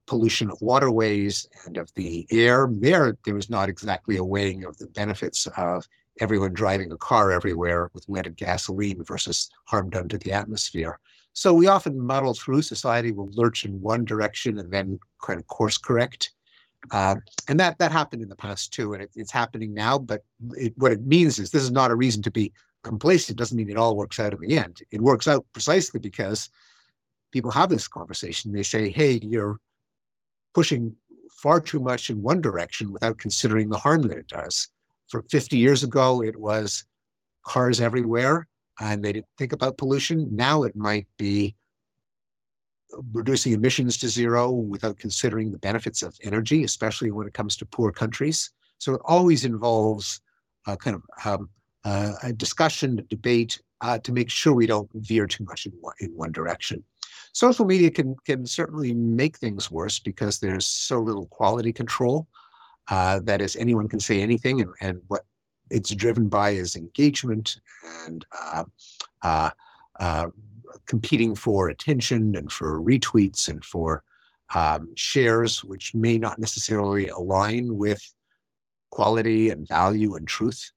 [0.06, 2.70] pollution of waterways and of the air.
[2.72, 5.88] There, there was not exactly a weighing of the benefits of
[6.20, 11.00] everyone driving a car everywhere with leaded gasoline versus harm done to the atmosphere.
[11.34, 15.46] So we often muddle through society, will lurch in one direction and then kind of
[15.48, 16.32] course correct.
[16.92, 17.16] Uh,
[17.48, 19.98] and that that happened in the past too, and it, it's happening now.
[19.98, 22.54] But it, what it means is this is not a reason to be
[22.84, 23.38] complacent.
[23.38, 24.82] It doesn't mean it all works out in the end.
[24.92, 26.50] It works out precisely because
[27.32, 28.52] people have this conversation.
[28.52, 29.60] They say, "Hey, you're
[30.54, 30.96] pushing
[31.32, 34.70] far too much in one direction without considering the harm that it does."
[35.10, 36.86] For 50 years ago, it was
[37.44, 38.48] cars everywhere
[38.80, 40.28] and they didn't think about pollution.
[40.32, 41.56] Now it might be
[43.14, 47.66] reducing emissions to zero without considering the benefits of energy, especially when it comes to
[47.66, 48.52] poor countries.
[48.80, 50.22] So it always involves
[50.66, 51.50] a kind of um,
[51.84, 55.72] uh, a discussion, a debate uh, to make sure we don't veer too much in
[55.80, 56.84] one, in one direction.
[57.34, 62.28] Social media can can certainly make things worse because there's so little quality control.
[62.90, 65.26] Uh, that is, anyone can say anything, and, and, what
[65.70, 67.60] it's driven by is engagement
[68.06, 68.64] and uh,
[69.24, 69.50] uh,
[70.00, 70.28] uh,
[70.86, 74.04] competing for attention and for retweets and for
[74.56, 78.02] um, shares, which may not necessarily align with
[78.90, 80.72] quality and value and truth.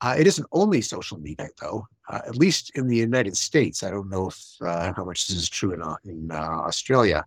[0.00, 1.84] Uh, it isn't only social media, though.
[2.08, 5.48] Uh, at least in the United States, I don't know if, how much this is
[5.48, 7.24] true in, in Australia.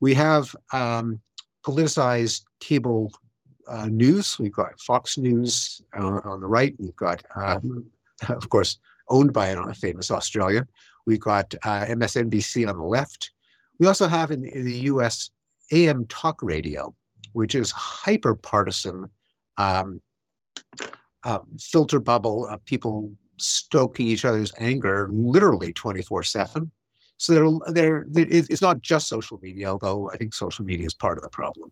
[0.00, 1.20] We have um,
[1.62, 3.12] politicized cable
[3.70, 4.38] uh, news.
[4.38, 6.74] We've got Fox News uh, on the right.
[6.78, 7.60] We've got, uh,
[8.28, 10.66] of course, owned by a famous Australian.
[11.06, 13.30] We've got uh, MSNBC on the left.
[13.78, 15.30] We also have in, in, the U.S.
[15.72, 16.94] AM talk radio,
[17.32, 19.08] which is hyper partisan,
[19.56, 20.00] um,
[21.24, 26.70] uh, filter bubble of people stoking each other's anger literally 24 7.
[27.16, 31.18] So they're, they're, it's not just social media, although I think social media is part
[31.18, 31.70] of the problem.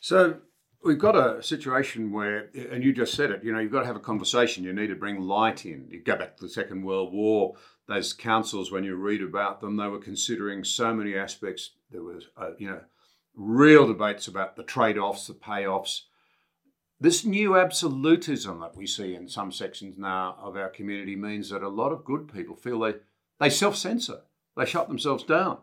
[0.00, 0.38] So
[0.84, 3.86] we've got a situation where, and you just said it, you know, you've got to
[3.86, 4.64] have a conversation.
[4.64, 5.88] You need to bring light in.
[5.90, 7.56] You go back to the Second World War,
[7.88, 11.70] those councils, when you read about them, they were considering so many aspects.
[11.90, 12.80] There was, uh, you know,
[13.34, 16.02] real debates about the trade offs, the payoffs.
[16.98, 21.62] This new absolutism that we see in some sections now of our community means that
[21.62, 22.94] a lot of good people feel they,
[23.38, 24.22] they self censor,
[24.56, 25.58] they shut themselves down.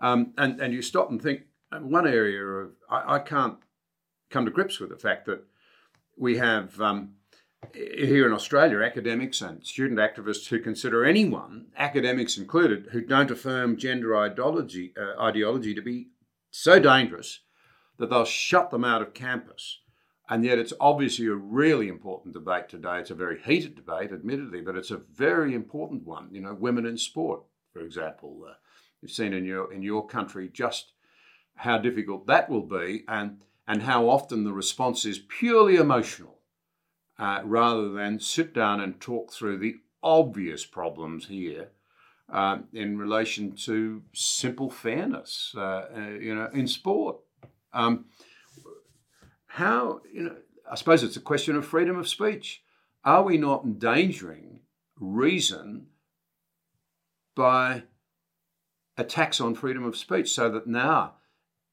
[0.00, 3.58] Um, and, and you stop and think, one area of, I, I can't
[4.30, 5.42] come to grips with the fact that
[6.16, 7.14] we have um,
[7.74, 13.76] here in Australia academics and student activists who consider anyone, academics included, who don't affirm
[13.76, 16.08] gender ideology, uh, ideology to be
[16.50, 17.40] so dangerous
[17.98, 19.80] that they'll shut them out of campus.
[20.28, 23.00] And yet, it's obviously a really important debate today.
[23.00, 26.28] It's a very heated debate, admittedly, but it's a very important one.
[26.30, 28.44] You know, women in sport, for example.
[28.48, 28.54] Uh,
[29.02, 30.92] you've seen in your in your country just
[31.56, 36.38] how difficult that will be, and and how often the response is purely emotional
[37.20, 41.68] uh, rather than sit down and talk through the obvious problems here
[42.32, 47.18] uh, in relation to simple fairness, uh, uh, you know, in sport.
[47.72, 48.06] Um,
[49.46, 50.36] how, you know,
[50.68, 52.64] I suppose it's a question of freedom of speech.
[53.04, 54.62] Are we not endangering
[54.98, 55.86] reason
[57.36, 57.84] by
[58.98, 61.14] attacks on freedom of speech so that now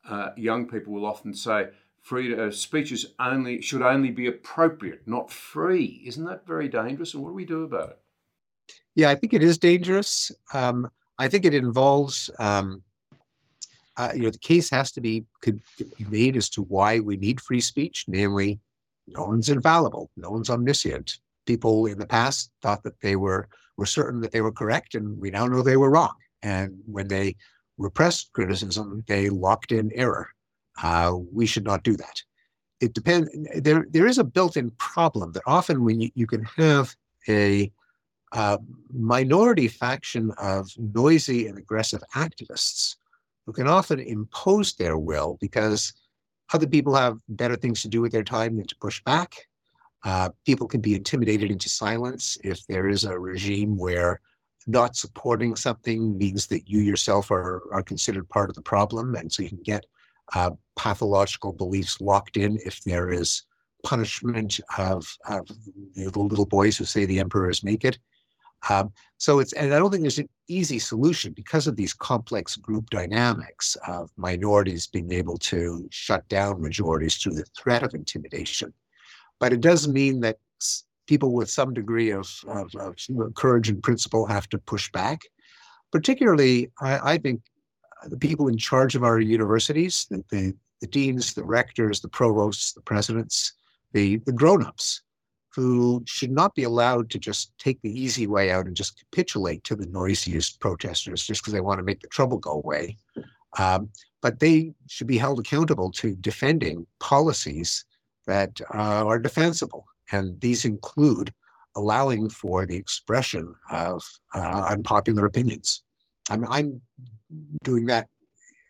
[0.08, 1.70] uh, young people will often say,
[2.08, 6.02] freedom uh, speech is only should only be appropriate, not free.
[6.06, 7.14] Isn't that very dangerous?
[7.14, 8.00] And what do we do about it?
[8.96, 10.32] Yeah, I think it is dangerous.
[10.54, 10.90] Um,
[11.20, 12.82] I think it involves, um,
[13.98, 17.42] uh, you know, the case has to be be made as to why we need
[17.42, 18.06] free speech.
[18.08, 18.60] Namely,
[19.08, 21.20] no one's infallible, no one's omniscient.
[21.46, 25.20] People in the past thought that they were were certain that they were correct, and
[25.20, 26.16] we now know they were wrong.
[26.42, 27.36] And when they
[27.78, 30.30] repressed criticism, they locked in error.
[30.82, 32.22] Uh, we should not do that.
[32.80, 33.30] It depends.
[33.56, 36.96] There, there is a built-in problem that often when you, you can have
[37.28, 37.72] a
[38.34, 38.58] uh,
[38.94, 42.96] minority faction of noisy and aggressive activists
[43.46, 45.94] who can often impose their will because
[46.54, 49.48] other people have better things to do with their time than to push back.
[50.04, 54.22] Uh, people can be intimidated into silence if there is a regime where
[54.68, 59.16] not supporting something means that you yourself are, are considered part of the problem.
[59.16, 59.86] And so you can get
[60.36, 63.44] uh, pathological beliefs locked in if there is
[63.84, 65.48] punishment of, of
[65.96, 67.98] the little boys who say the emperor is naked.
[68.70, 72.56] Um, so it's, and I don't think there's an easy solution because of these complex
[72.56, 78.74] group dynamics of minorities being able to shut down majorities through the threat of intimidation.
[79.40, 80.38] But it does mean that
[81.08, 82.96] people with some degree of, of, of
[83.36, 85.22] courage and principle have to push back.
[85.92, 87.42] Particularly, I, I think
[88.06, 92.74] the people in charge of our universities, the, the, the deans, the rectors, the provosts,
[92.74, 93.54] the presidents,
[93.94, 95.02] the, the grown-ups,
[95.56, 99.64] who should not be allowed to just take the easy way out and just capitulate
[99.64, 102.96] to the noisiest protesters just because they want to make the trouble go away.
[103.58, 103.90] Um,
[104.22, 107.86] but they should be held accountable to defending policies
[108.28, 109.86] that uh, are defensible.
[110.12, 111.34] And these include
[111.76, 114.04] allowing for the expression of
[114.36, 115.82] uh, unpopular opinions.
[116.30, 116.82] I'm, I'm
[117.64, 118.08] doing that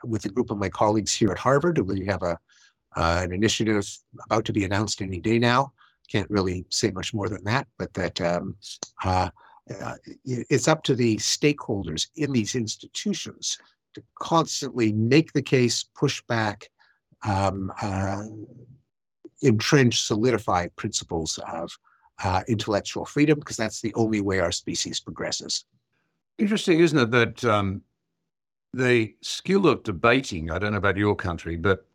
[0.03, 1.77] with a group of my colleagues here at Harvard.
[1.79, 2.37] We have a
[2.95, 3.87] uh, an initiative
[4.25, 5.71] about to be announced any day now.
[6.09, 8.55] Can't really say much more than that, but that um,
[9.03, 9.29] uh,
[9.79, 9.95] uh,
[10.25, 13.57] it's up to the stakeholders in these institutions
[13.93, 16.69] to constantly make the case, push back,
[17.23, 18.23] um, uh,
[19.43, 21.71] entrench, solidify principles of
[22.23, 25.65] uh, intellectual freedom, because that's the only way our species progresses.
[26.37, 27.81] Interesting, isn't it, that um,
[28.73, 31.85] the skill of debating, I don't know about your country, but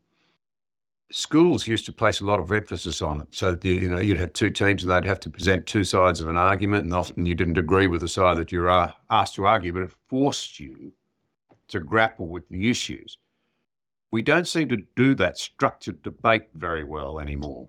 [1.11, 3.29] schools used to place a lot of emphasis on it.
[3.31, 6.29] So, you know, you'd have two teams and they'd have to present two sides of
[6.29, 9.35] an argument, and often you didn't agree with the side that you were uh, asked
[9.35, 10.93] to argue, but it forced you
[11.69, 13.19] to grapple with the issues.
[14.11, 17.69] We don't seem to do that structured debate very well anymore.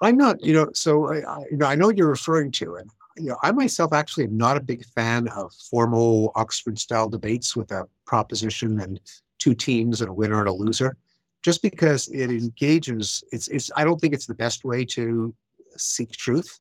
[0.00, 2.90] I'm not, you know, so I, you know, I know you're referring to, and
[3.20, 7.54] you know, I myself actually am not a big fan of formal Oxford style debates
[7.54, 9.00] with a proposition and
[9.38, 10.96] two teams and a winner and a loser,
[11.42, 15.34] just because it engages, it's, it's, I don't think it's the best way to
[15.76, 16.60] seek truth.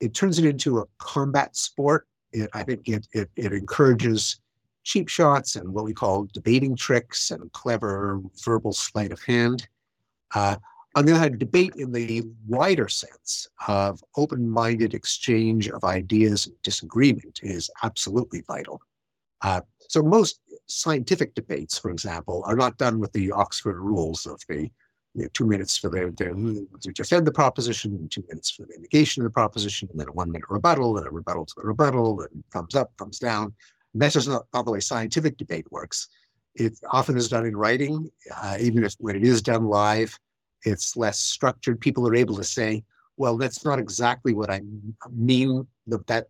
[0.00, 2.06] It turns it into a combat sport.
[2.32, 4.40] It, I think it, it, it encourages
[4.82, 9.66] cheap shots and what we call debating tricks and clever verbal sleight of hand.
[10.34, 10.56] Uh,
[10.94, 16.54] on the other hand, debate in the wider sense of open-minded exchange of ideas and
[16.62, 18.80] disagreement is absolutely vital.
[19.42, 24.40] Uh, so most scientific debates, for example, are not done with the Oxford rules of
[24.48, 24.70] the
[25.14, 28.76] you know, two minutes for the, the, to defend the proposition, two minutes for the
[28.78, 31.66] negation of the proposition, and then a one minute rebuttal, and a rebuttal to the
[31.66, 33.52] rebuttal, and thumbs up, thumbs down.
[33.92, 36.08] And that's just not, not the way scientific debate works.
[36.56, 40.18] It often is done in writing, uh, even if when it is done live,
[40.64, 41.80] it's less structured.
[41.80, 42.84] People are able to say,
[43.16, 44.60] well, that's not exactly what I
[45.12, 45.66] mean.
[45.86, 46.26] That, that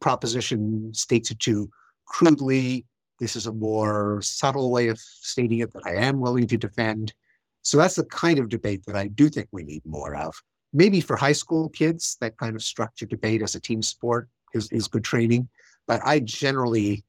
[0.00, 1.70] proposition states it too
[2.06, 2.84] crudely.
[3.18, 7.12] This is a more subtle way of stating it that I am willing to defend.
[7.62, 10.34] So that's the kind of debate that I do think we need more of.
[10.72, 14.70] Maybe for high school kids, that kind of structured debate as a team sport is,
[14.70, 15.48] is good training.
[15.88, 17.04] But I generally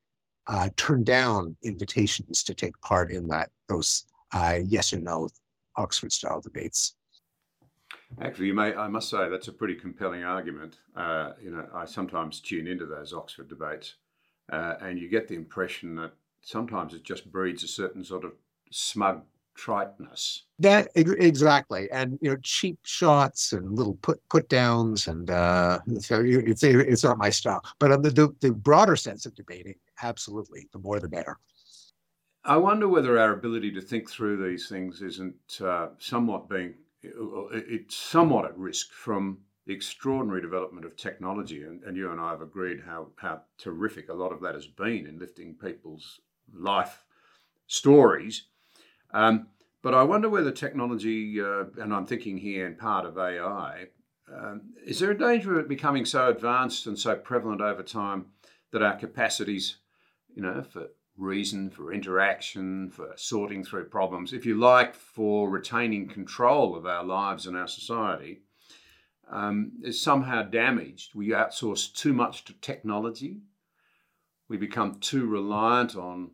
[0.48, 5.30] uh, turn down invitations to take part in that those uh, yes or no
[5.78, 6.95] Oxford style debates.
[8.21, 10.78] Actually, you may, I must say that's a pretty compelling argument.
[10.95, 13.95] Uh, you know, I sometimes tune into those Oxford debates,
[14.51, 18.34] uh, and you get the impression that sometimes it just breeds a certain sort of
[18.71, 19.23] smug
[19.55, 20.43] triteness.
[20.59, 26.23] That exactly, and you know, cheap shots and little put put downs, and uh, so
[26.25, 27.61] it's it's not my style.
[27.80, 31.38] But on the the broader sense of debating, absolutely, the more the better.
[32.48, 37.95] I wonder whether our ability to think through these things isn't uh, somewhat being it's
[37.95, 42.41] somewhat at risk from the extraordinary development of technology, and, and you and I have
[42.41, 46.22] agreed how how terrific a lot of that has been in lifting people's
[46.54, 47.04] life
[47.68, 48.45] stories.
[49.14, 49.48] Um,
[49.82, 53.88] but I wonder whether technology, uh, and I'm thinking here in part of AI,
[54.34, 58.28] um, is there a danger of it becoming so advanced and so prevalent over time
[58.72, 59.78] that our capacities,
[60.34, 60.88] you know, for
[61.18, 67.03] reason, for interaction, for sorting through problems, if you like, for retaining control of our
[67.03, 68.41] lives and our society,
[69.30, 71.15] um, is somehow damaged?
[71.15, 73.41] We outsource too much to technology.
[74.47, 76.32] We become too reliant on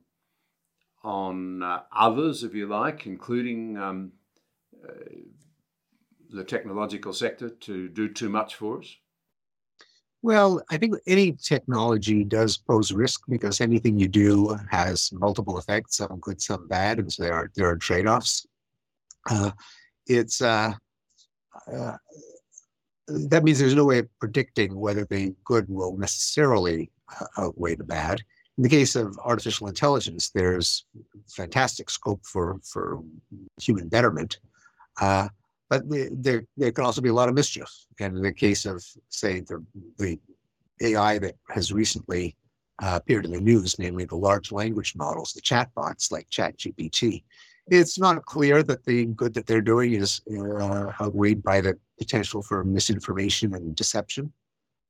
[1.03, 4.13] on uh, others, if you like, including um,
[4.88, 4.93] uh,
[6.29, 8.95] the technological sector, to do too much for us?
[10.24, 15.97] Well, I think any technology does pose risk because anything you do has multiple effects,
[15.97, 18.47] some good, some bad, and so there are there are trade-offs.
[19.30, 19.51] Uh,
[20.07, 20.71] it's uh,
[21.69, 21.97] uh,
[23.07, 27.84] that means there's no way of predicting whether the good will necessarily uh, outweigh the
[27.84, 28.21] bad.
[28.57, 30.86] In the case of artificial intelligence, there's
[31.28, 33.01] fantastic scope for, for
[33.59, 34.38] human betterment,
[35.01, 35.28] uh,
[35.82, 37.69] but there, there can also be a lot of mischief.
[37.99, 39.63] And in the case of, say, the,
[39.97, 40.19] the
[40.82, 42.36] AI that has recently
[42.82, 47.24] uh, appeared in the news, namely the large language models, the chatbots like ChatGPT,
[47.67, 52.41] it's not clear that the good that they're doing is uh, outweighed by the potential
[52.41, 54.32] for misinformation and deception.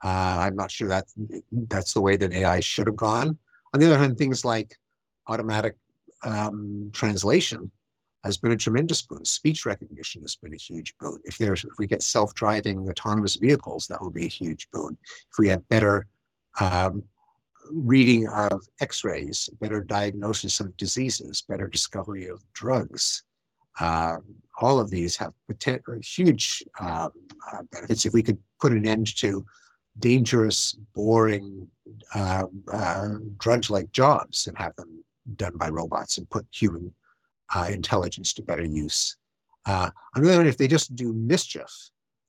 [0.04, 1.06] Uh, I'm not sure that
[1.52, 3.38] that's the way that AI should have gone.
[3.74, 4.76] On the other hand, things like
[5.28, 5.78] automatic
[6.24, 7.72] um, translation
[8.24, 9.26] has been a tremendous boon.
[9.26, 11.20] Speech recognition has been a huge boon.
[11.26, 14.98] If there's, if we get self-driving autonomous vehicles, that will be a huge boon.
[15.32, 16.08] If we have better
[16.60, 17.04] um,
[17.72, 23.24] reading of X-rays, better diagnosis of diseases, better discovery of drugs,
[23.80, 24.18] uh,
[24.62, 27.12] all of these have potential, huge um,
[27.52, 28.06] uh, benefits.
[28.06, 29.46] If we could put an end to
[30.00, 31.68] dangerous, boring,
[32.16, 35.04] uh, uh, drudge-like jobs and have them
[35.36, 36.94] done by robots and put human
[37.54, 39.18] uh, intelligence to better use.
[39.66, 41.72] Uh, on the other hand, if they just do mischief,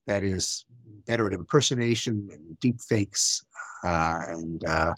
[0.06, 0.64] that is
[1.06, 3.44] better at impersonation and deep fakes
[3.84, 4.92] uh, and uh,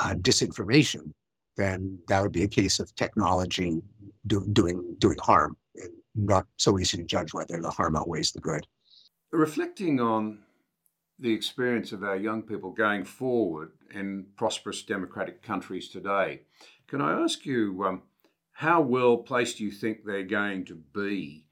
[0.00, 1.12] disinformation,
[1.56, 3.80] then that would be a case of technology
[4.26, 5.56] do, doing doing harm.
[5.76, 8.66] And not so easy to judge whether the harm outweighs the good.
[9.32, 10.38] Reflecting on
[11.18, 16.42] the experience of our young people going forward in prosperous democratic countries today.
[16.88, 18.02] Can I ask you, um,
[18.56, 21.44] how well placed do you think they're going to be,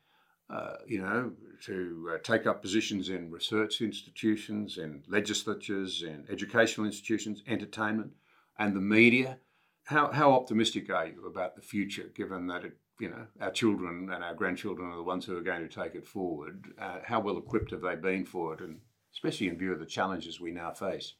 [0.48, 1.32] uh, you know,
[1.62, 8.12] to uh, take up positions in research institutions, in legislatures, in educational institutions, entertainment,
[8.58, 9.38] and the media?
[9.84, 14.08] How, how optimistic are you about the future, given that it, you know, our children
[14.10, 16.68] and our grandchildren are the ones who are going to take it forward?
[16.78, 18.80] Uh, how well equipped have they been for it, and
[19.12, 21.12] especially in view of the challenges we now face?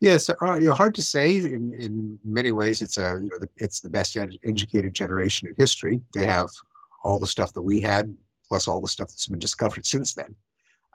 [0.00, 1.36] Yes, uh, you know, hard to say.
[1.36, 5.54] In, in many ways, it's a you know, it's the best ed- educated generation in
[5.58, 6.00] history.
[6.14, 6.48] They have
[7.04, 8.14] all the stuff that we had,
[8.48, 10.34] plus all the stuff that's been discovered since then.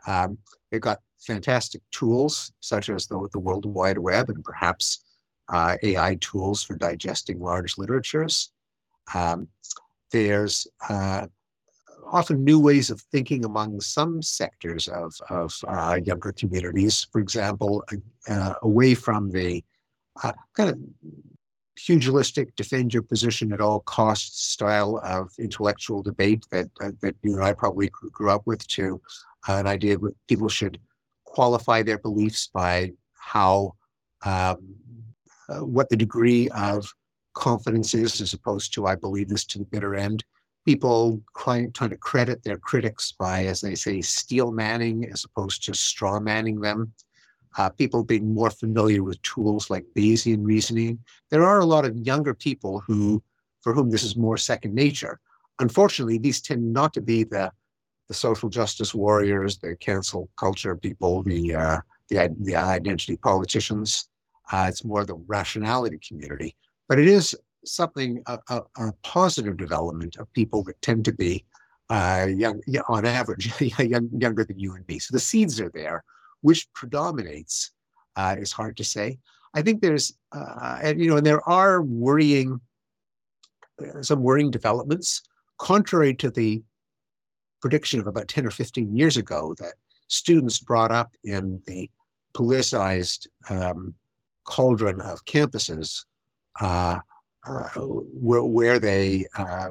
[0.07, 0.37] Um,
[0.71, 5.03] they've got fantastic tools such as the, the World Wide Web and perhaps
[5.49, 8.51] uh, AI tools for digesting large literatures.
[9.13, 9.47] Um,
[10.11, 11.27] there's uh,
[12.15, 17.05] often new ways of thinking among some sectors of, of uh, younger communities.
[17.11, 17.83] For example,
[18.29, 19.63] uh, away from the
[20.23, 20.79] uh, kind of
[21.75, 27.33] pugilistic, defend your position at all costs style of intellectual debate that uh, that you
[27.33, 29.01] and I probably grew up with, to
[29.49, 30.79] uh, an idea that people should
[31.25, 33.75] qualify their beliefs by how
[34.23, 34.57] um,
[35.49, 36.89] uh, what the degree of
[37.33, 40.23] confidence is, as opposed to I believe this to the bitter end.
[40.65, 45.73] People trying, to credit their critics by, as they say, steel manning as opposed to
[45.75, 46.91] straw manning them
[47.57, 50.99] uh, people being more familiar with tools like Bayesian reasoning.
[51.29, 53.23] There are a lot of younger people who,
[53.61, 55.19] for whom this is more second nature.
[55.59, 57.51] Unfortunately, these tend not to be the
[58.07, 64.07] the social justice warriors, the cancel culture people, the uh, the, the identity politicians.
[64.51, 66.55] Uh, it's more the rationality community,
[66.87, 67.35] but it is
[67.67, 71.45] something a, a, a positive development of people that tend to be
[71.89, 74.99] uh, young, on average, young, younger than you and me.
[74.99, 76.03] So the seeds are there
[76.41, 77.71] which predominates
[78.15, 79.17] uh, is hard to say.
[79.55, 82.59] I think there's, uh, and you know, and there are worrying,
[83.81, 85.23] uh, some worrying developments,
[85.57, 86.61] contrary to the
[87.61, 89.73] prediction of about 10 or 15 years ago that
[90.07, 91.89] students brought up in the
[92.35, 93.95] politicized um,
[94.43, 96.05] cauldron of campuses
[96.61, 96.99] uh, uh,
[97.45, 99.69] where, where, they uh,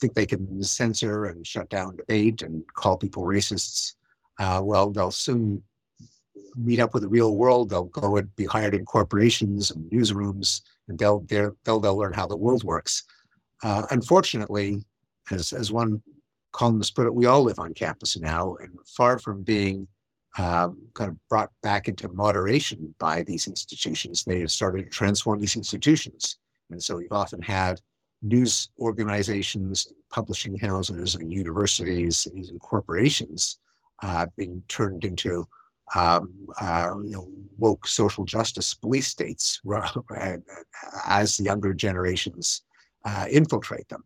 [0.00, 3.94] think they can censor and shut down debate and call people racists.
[4.38, 5.62] Uh, well, they'll soon
[6.56, 7.70] meet up with the real world.
[7.70, 12.26] They'll go and be hired in corporations and newsrooms, and they'll they'll they'll learn how
[12.26, 13.04] the world works.
[13.62, 14.84] Uh, unfortunately,
[15.30, 16.02] as as one
[16.52, 19.86] columnist put it, we all live on campus now, and far from being
[20.38, 25.40] um, kind of brought back into moderation by these institutions, they have started to transform
[25.40, 26.38] these institutions,
[26.70, 27.80] and so we've often had
[28.22, 33.58] news organizations, publishing houses, and universities and corporations
[34.02, 35.46] uh, being turned into
[35.94, 39.60] um, uh, you know, woke social justice police states
[41.06, 42.62] as the younger generations
[43.04, 44.02] uh, infiltrate them.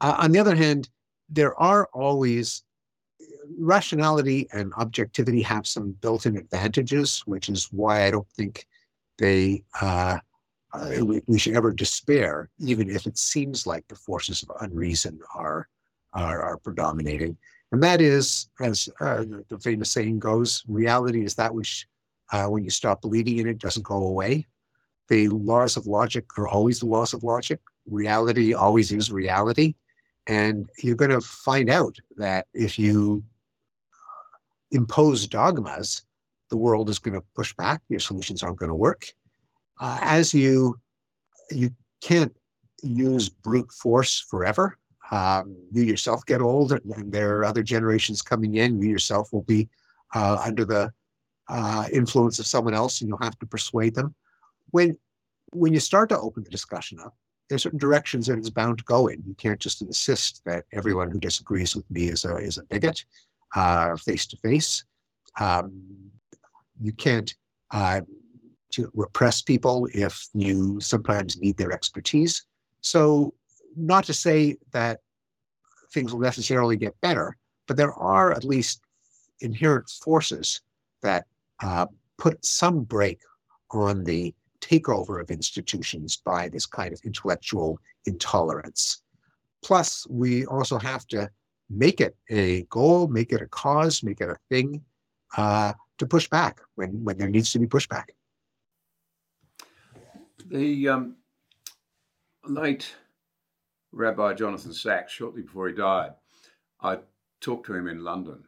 [0.00, 0.88] Uh, on the other hand,
[1.28, 2.64] there are always
[3.58, 8.66] rationality and objectivity have some built-in advantages, which is why I don't think
[9.18, 10.18] they uh,
[10.72, 15.18] uh, we, we, should ever despair, even if it seems like the forces of unreason
[15.34, 15.68] are
[16.14, 17.36] are, are predominating.
[17.72, 21.86] And that is, as uh, the famous saying goes, reality is that which,
[22.30, 24.46] uh, when you stop believing in it, doesn't go away.
[25.08, 27.60] The laws of logic are always the laws of logic.
[27.86, 29.74] Reality always is reality.
[30.26, 33.24] And you're going to find out that if you
[34.70, 36.02] impose dogmas,
[36.50, 37.80] the world is going to push back.
[37.88, 39.06] Your solutions aren't going to work.
[39.80, 40.78] Uh, as you,
[41.50, 41.70] you
[42.00, 42.34] can't
[42.82, 44.78] use brute force forever.
[45.10, 48.80] Um, you yourself get old, and there are other generations coming in.
[48.80, 49.68] You yourself will be
[50.14, 50.92] uh, under the
[51.48, 54.14] uh, influence of someone else, and you'll have to persuade them.
[54.70, 54.96] When
[55.52, 57.14] when you start to open the discussion up,
[57.48, 59.22] there's certain directions that it's bound to go in.
[59.26, 63.04] You can't just insist that everyone who disagrees with me is a is a bigot,
[63.98, 64.84] face to face.
[66.80, 67.34] You can't
[67.70, 68.00] uh,
[68.72, 72.44] to repress people if you sometimes need their expertise.
[72.80, 73.34] So
[73.76, 75.00] not to say that
[75.92, 78.80] things will necessarily get better, but there are at least
[79.40, 80.60] inherent forces
[81.02, 81.26] that
[81.62, 81.86] uh,
[82.18, 83.20] put some brake
[83.70, 89.02] on the takeover of institutions by this kind of intellectual intolerance.
[89.62, 91.28] Plus, we also have to
[91.68, 94.82] make it a goal, make it a cause, make it a thing
[95.36, 98.06] uh, to push back when, when there needs to be pushback.
[100.50, 101.16] The um,
[102.44, 102.94] late
[103.92, 106.12] Rabbi Jonathan Sacks, shortly before he died,
[106.80, 106.98] I
[107.40, 108.44] talked to him in London,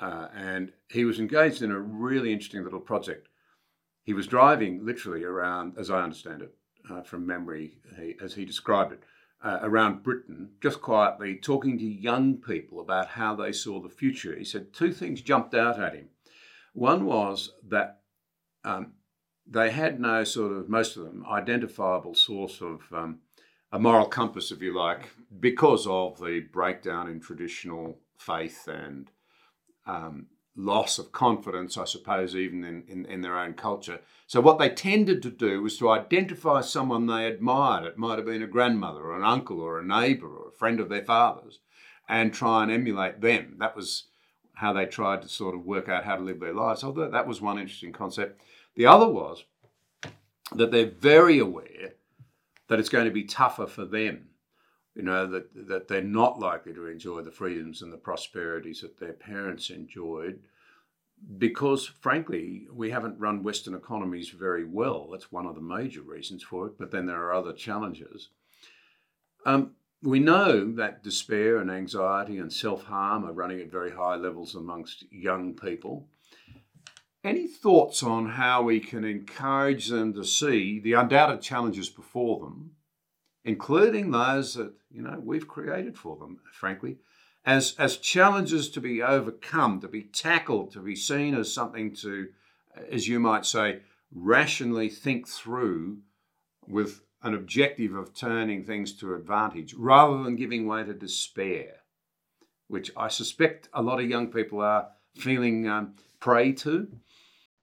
[0.00, 3.28] uh, and he was engaged in a really interesting little project.
[4.04, 6.54] He was driving literally around, as I understand it,
[6.90, 9.02] uh, from memory, he, as he described it,
[9.42, 14.34] uh, around Britain, just quietly talking to young people about how they saw the future.
[14.36, 16.08] He said two things jumped out at him.
[16.72, 18.00] One was that
[18.64, 18.92] um,
[19.46, 23.20] they had no sort of, most of them, identifiable source of um,
[23.72, 29.10] a moral compass, if you like, because of the breakdown in traditional faith and
[29.86, 30.26] um,
[30.56, 34.00] loss of confidence, I suppose, even in, in, in, their own culture.
[34.26, 37.84] So, what they tended to do was to identify someone they admired.
[37.84, 40.80] It might have been a grandmother or an uncle or a neighbor or a friend
[40.80, 41.58] of their father's
[42.08, 43.56] and try and emulate them.
[43.58, 44.04] That was
[44.54, 46.82] how they tried to sort of work out how to live their lives.
[46.82, 48.40] So, that was one interesting concept.
[48.76, 49.44] The other was
[50.54, 51.94] that they're very aware
[52.68, 54.28] that it's going to be tougher for them.
[54.94, 58.98] You know, that, that they're not likely to enjoy the freedoms and the prosperities that
[58.98, 60.40] their parents enjoyed
[61.38, 65.08] because, frankly, we haven't run Western economies very well.
[65.10, 66.78] That's one of the major reasons for it.
[66.78, 68.28] But then there are other challenges.
[69.46, 69.72] Um,
[70.02, 74.54] we know that despair and anxiety and self harm are running at very high levels
[74.54, 76.08] amongst young people.
[77.24, 82.72] Any thoughts on how we can encourage them to see the undoubted challenges before them,
[83.42, 86.98] including those that you know we've created for them, frankly,
[87.46, 92.28] as as challenges to be overcome, to be tackled, to be seen as something to,
[92.92, 93.80] as you might say,
[94.12, 96.00] rationally think through
[96.66, 101.76] with an objective of turning things to advantage rather than giving way to despair,
[102.68, 106.88] which I suspect a lot of young people are feeling um, prey to.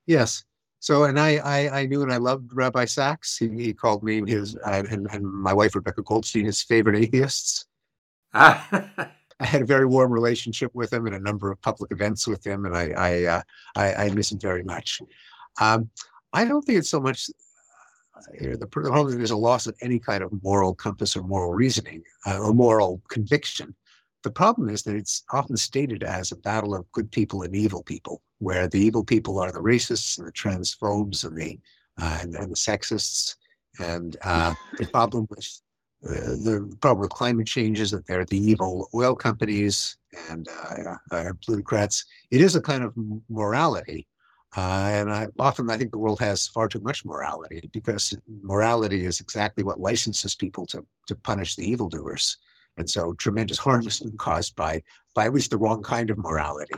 [0.07, 0.43] Yes.
[0.79, 3.37] So, and I, I, I knew and I loved Rabbi Sacks.
[3.37, 7.65] He, he called me his, uh, and, and my wife, Rebecca Goldstein, his favorite atheists.
[8.33, 12.45] I had a very warm relationship with him and a number of public events with
[12.45, 13.41] him, and I, I, uh,
[13.75, 15.01] I, I miss him very much.
[15.59, 15.89] Um,
[16.33, 17.29] I don't think it's so much
[18.37, 21.53] here, the problem is there's a loss of any kind of moral compass or moral
[21.53, 23.75] reasoning uh, or moral conviction.
[24.23, 27.83] The problem is that it's often stated as a battle of good people and evil
[27.83, 31.59] people, where the evil people are the racists and the transphobes and the
[32.01, 33.35] uh, and, the sexists.
[33.79, 35.47] And uh, the problem with
[36.03, 39.97] uh, the problem with climate change is that they're the evil oil companies
[40.29, 40.47] and
[41.11, 42.05] uh, plutocrats.
[42.31, 42.93] It is a kind of
[43.29, 44.07] morality
[44.55, 48.13] uh, and I, often I think the world has far too much morality because
[48.43, 52.37] morality is exactly what licenses people to, to punish the evildoers.
[52.77, 54.83] And so tremendous harm is caused by,
[55.15, 56.73] by at least the wrong kind of morality.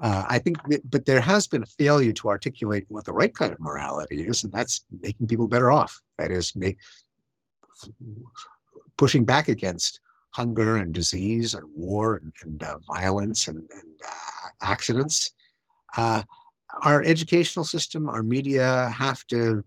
[0.00, 3.34] Uh, I think, that, but there has been a failure to articulate what the right
[3.34, 6.00] kind of morality is, and that's making people better off.
[6.18, 6.78] That is, make,
[8.96, 14.48] pushing back against hunger and disease and war and, and uh, violence and, and uh,
[14.62, 15.32] accidents.
[15.96, 16.22] Uh,
[16.82, 19.64] our educational system, our media have to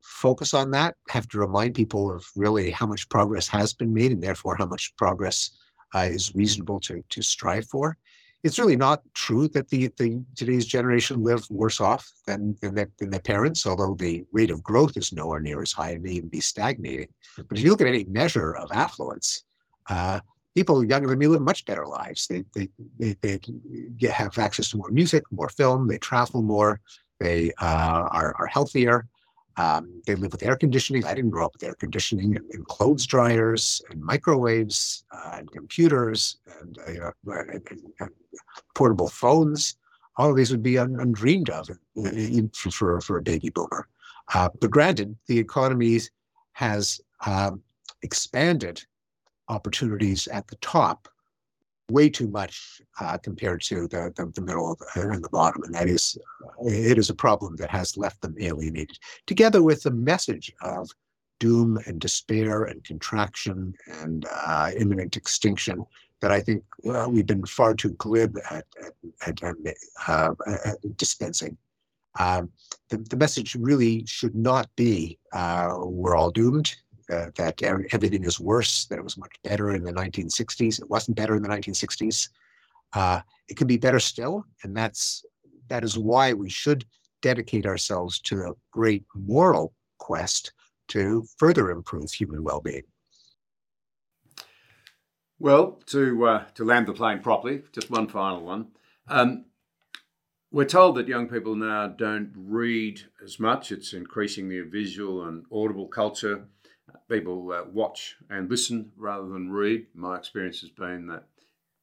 [0.00, 4.12] focus on that, have to remind people of really how much progress has been made
[4.12, 5.50] and therefore how much progress
[5.94, 7.98] uh, is reasonable to, to strive for.
[8.44, 12.88] It's really not true that the, the today's generation live worse off than, than, their,
[12.98, 16.10] than their parents, although the rate of growth is nowhere near as high and may
[16.12, 17.08] even be stagnating.
[17.36, 19.44] But if you look at any measure of affluence,
[19.88, 20.20] uh,
[20.54, 22.26] people younger than me live much better lives.
[22.26, 22.68] They they
[22.98, 23.40] they, they
[23.98, 25.86] get, have access to more music, more film.
[25.86, 26.80] They travel more.
[27.20, 29.06] They uh, are are healthier.
[29.58, 31.04] Um, they live with air conditioning.
[31.04, 35.50] I didn't grow up with air conditioning and, and clothes dryers and microwaves uh, and
[35.50, 37.68] computers and, uh, and,
[38.00, 38.10] and,
[38.74, 39.76] portable phones.
[40.18, 41.70] All of these would be un, undreamed of
[42.52, 43.88] for, for, for a baby boomer.
[44.34, 46.00] Uh, but granted, the economy
[46.52, 47.62] has um,
[48.02, 48.82] expanded
[49.48, 51.08] opportunities at the top
[51.90, 55.62] way too much uh, compared to the, the, the middle of, uh, and the bottom.
[55.62, 59.82] And that is, uh, it is a problem that has left them alienated, together with
[59.82, 60.90] the message of
[61.38, 65.84] doom and despair and contraction and uh, imminent extinction
[66.20, 68.64] that I think we've been far too glib at,
[69.26, 69.60] at, at,
[70.08, 70.34] uh,
[70.64, 71.56] at dispensing.
[72.18, 72.50] Um,
[72.88, 76.74] the, the message really should not be uh, we're all doomed
[77.10, 80.80] uh, that everything is worse, that it was much better in the 1960s.
[80.80, 82.28] It wasn't better in the 1960s.
[82.92, 85.24] Uh, it can be better still, and that's
[85.68, 86.84] that is why we should
[87.22, 90.52] dedicate ourselves to a great moral quest
[90.88, 92.84] to further improve human well-being.
[95.38, 98.68] Well, to uh, to land the plane properly, just one final one.
[99.08, 99.44] Um,
[100.50, 103.72] we're told that young people now don't read as much.
[103.72, 106.46] It's increasingly a visual and audible culture
[107.08, 109.86] people uh, watch and listen rather than read.
[109.94, 111.24] My experience has been that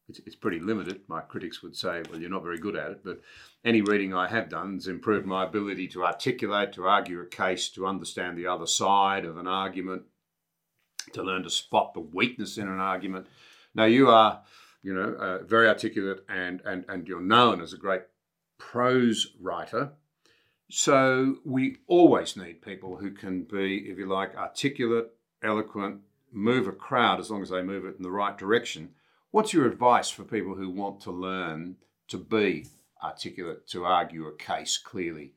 [0.10, 1.02] it's, it's, pretty limited.
[1.08, 3.22] My critics would say, well, you're not very good at it, but
[3.64, 7.70] any reading I have done has improved my ability to articulate, to argue a case,
[7.70, 10.04] to understand the other side of an argument,
[11.14, 13.28] to learn to spot the weakness in an argument.
[13.74, 14.42] Now, you are,
[14.82, 18.04] you know, uh, very articulate and, and, and you're known as a great
[18.58, 19.94] prose writer.
[20.70, 25.12] So we always need people who can be, if you like, articulate,
[25.44, 26.02] eloquent,
[26.32, 28.90] move a crowd as long as they move it in the right direction.
[29.32, 31.76] What's your advice for people who want to learn
[32.08, 32.68] to be
[33.04, 35.34] articulate, to argue a case clearly?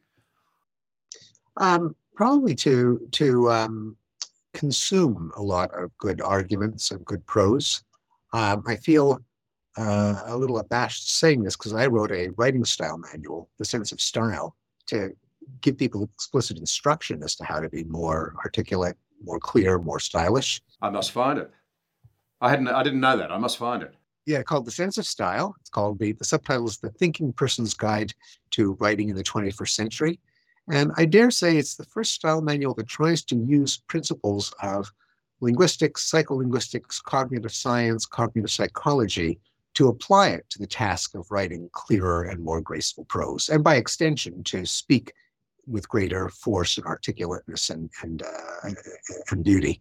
[1.57, 3.97] Um, probably to to um,
[4.53, 7.83] consume a lot of good arguments and good prose.
[8.33, 9.20] Um, I feel
[9.77, 13.93] uh, a little abashed saying this because I wrote a writing style manual, The Sense
[13.93, 14.57] of Style,
[14.87, 15.11] to
[15.61, 20.61] give people explicit instruction as to how to be more articulate, more clear, more stylish.
[20.82, 21.51] I must find it.
[22.41, 22.68] I hadn't.
[22.68, 23.30] I didn't know that.
[23.32, 23.95] I must find it.
[24.26, 25.55] yeah, called The Sense of Style.
[25.61, 28.12] It's called the, the subtitle is The Thinking Person's Guide
[28.51, 30.20] to Writing in the 21st Century.
[30.70, 34.93] And I dare say it's the first style manual that tries to use principles of
[35.41, 39.39] linguistics, psycholinguistics, cognitive science, cognitive psychology
[39.77, 43.77] to apply it to the task of writing clearer and more graceful prose, and by
[43.77, 45.12] extension, to speak
[45.66, 48.70] with greater force and articulateness and, and, uh,
[49.31, 49.81] and beauty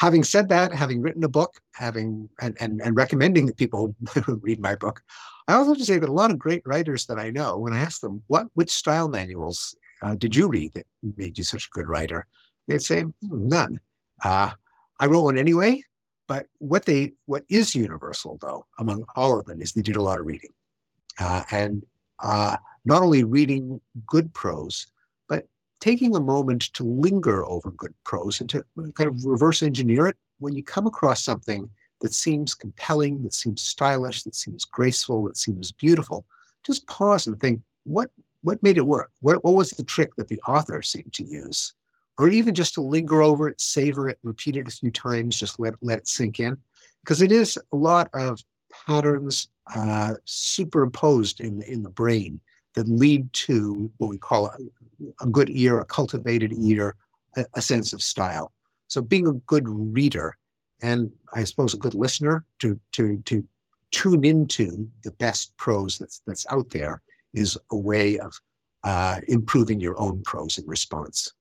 [0.00, 3.94] having said that, having written a book, having and, and, and recommending that people
[4.26, 5.02] read my book,
[5.46, 7.74] I also have to say that a lot of great writers that I know, when
[7.74, 10.86] I ask them what which style manuals uh, did you read that
[11.16, 12.26] made you such a good writer,
[12.66, 13.12] they'd say hmm,
[13.48, 13.80] none.
[14.24, 14.52] Uh,
[14.98, 15.82] I wrote one anyway,
[16.30, 20.02] but what they what is universal though among all of them is they did a
[20.02, 20.52] lot of reading,
[21.18, 21.84] uh, and
[22.20, 24.86] uh, not only reading good prose,
[25.28, 25.48] but
[25.80, 28.64] taking a moment to linger over good prose and to
[28.94, 31.68] kind of reverse engineer it when you come across something
[32.00, 36.24] that seems compelling, that seems stylish, that seems graceful, that seems beautiful,
[36.64, 38.08] just pause and think, what
[38.42, 39.10] what made it work?
[39.20, 41.74] What, what was the trick that the author seemed to use?
[42.18, 45.58] Or even just to linger over it, savor it, repeat it a few times, just
[45.58, 46.56] let, let it sink in.
[47.02, 48.40] Because it is a lot of
[48.86, 52.40] patterns uh, superimposed in, in the brain
[52.74, 54.56] that lead to what we call a,
[55.22, 56.94] a good ear, a cultivated ear,
[57.36, 58.52] a, a, sense of style.
[58.88, 60.36] So being a good reader
[60.82, 63.44] and I suppose a good listener to to to
[63.90, 67.02] tune into the best prose that's that's out there
[67.34, 68.32] is a way of
[68.84, 71.32] uh, improving your own prose in response.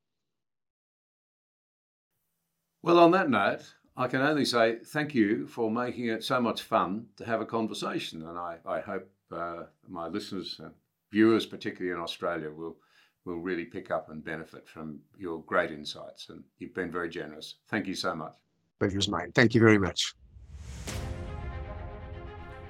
[2.81, 6.61] Well, on that note, I can only say thank you for making it so much
[6.61, 10.71] fun to have a conversation, and I, I hope uh, my listeners and
[11.11, 12.77] viewers, particularly in Australia, will
[13.25, 16.29] will really pick up and benefit from your great insights.
[16.29, 17.55] And you've been very generous.
[17.67, 18.31] Thank you so much.
[18.79, 19.33] Pleasure's mine.
[19.35, 20.15] Thank you very much.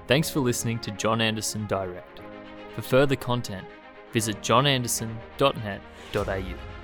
[0.08, 2.20] Thanks for listening to John Anderson Direct.
[2.74, 3.64] For further content,
[4.12, 6.79] visit johnanderson.net.au.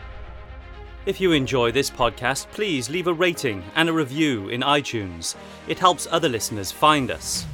[1.07, 5.37] If you enjoy this podcast, please leave a rating and a review in iTunes.
[5.69, 7.47] It helps other listeners find us.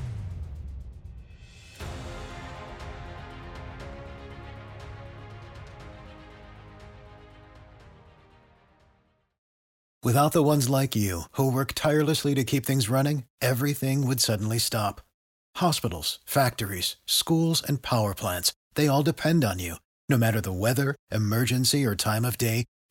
[10.02, 14.58] Without the ones like you, who work tirelessly to keep things running, everything would suddenly
[14.58, 15.02] stop.
[15.56, 19.76] Hospitals, factories, schools, and power plants, they all depend on you.
[20.08, 22.64] No matter the weather, emergency, or time of day,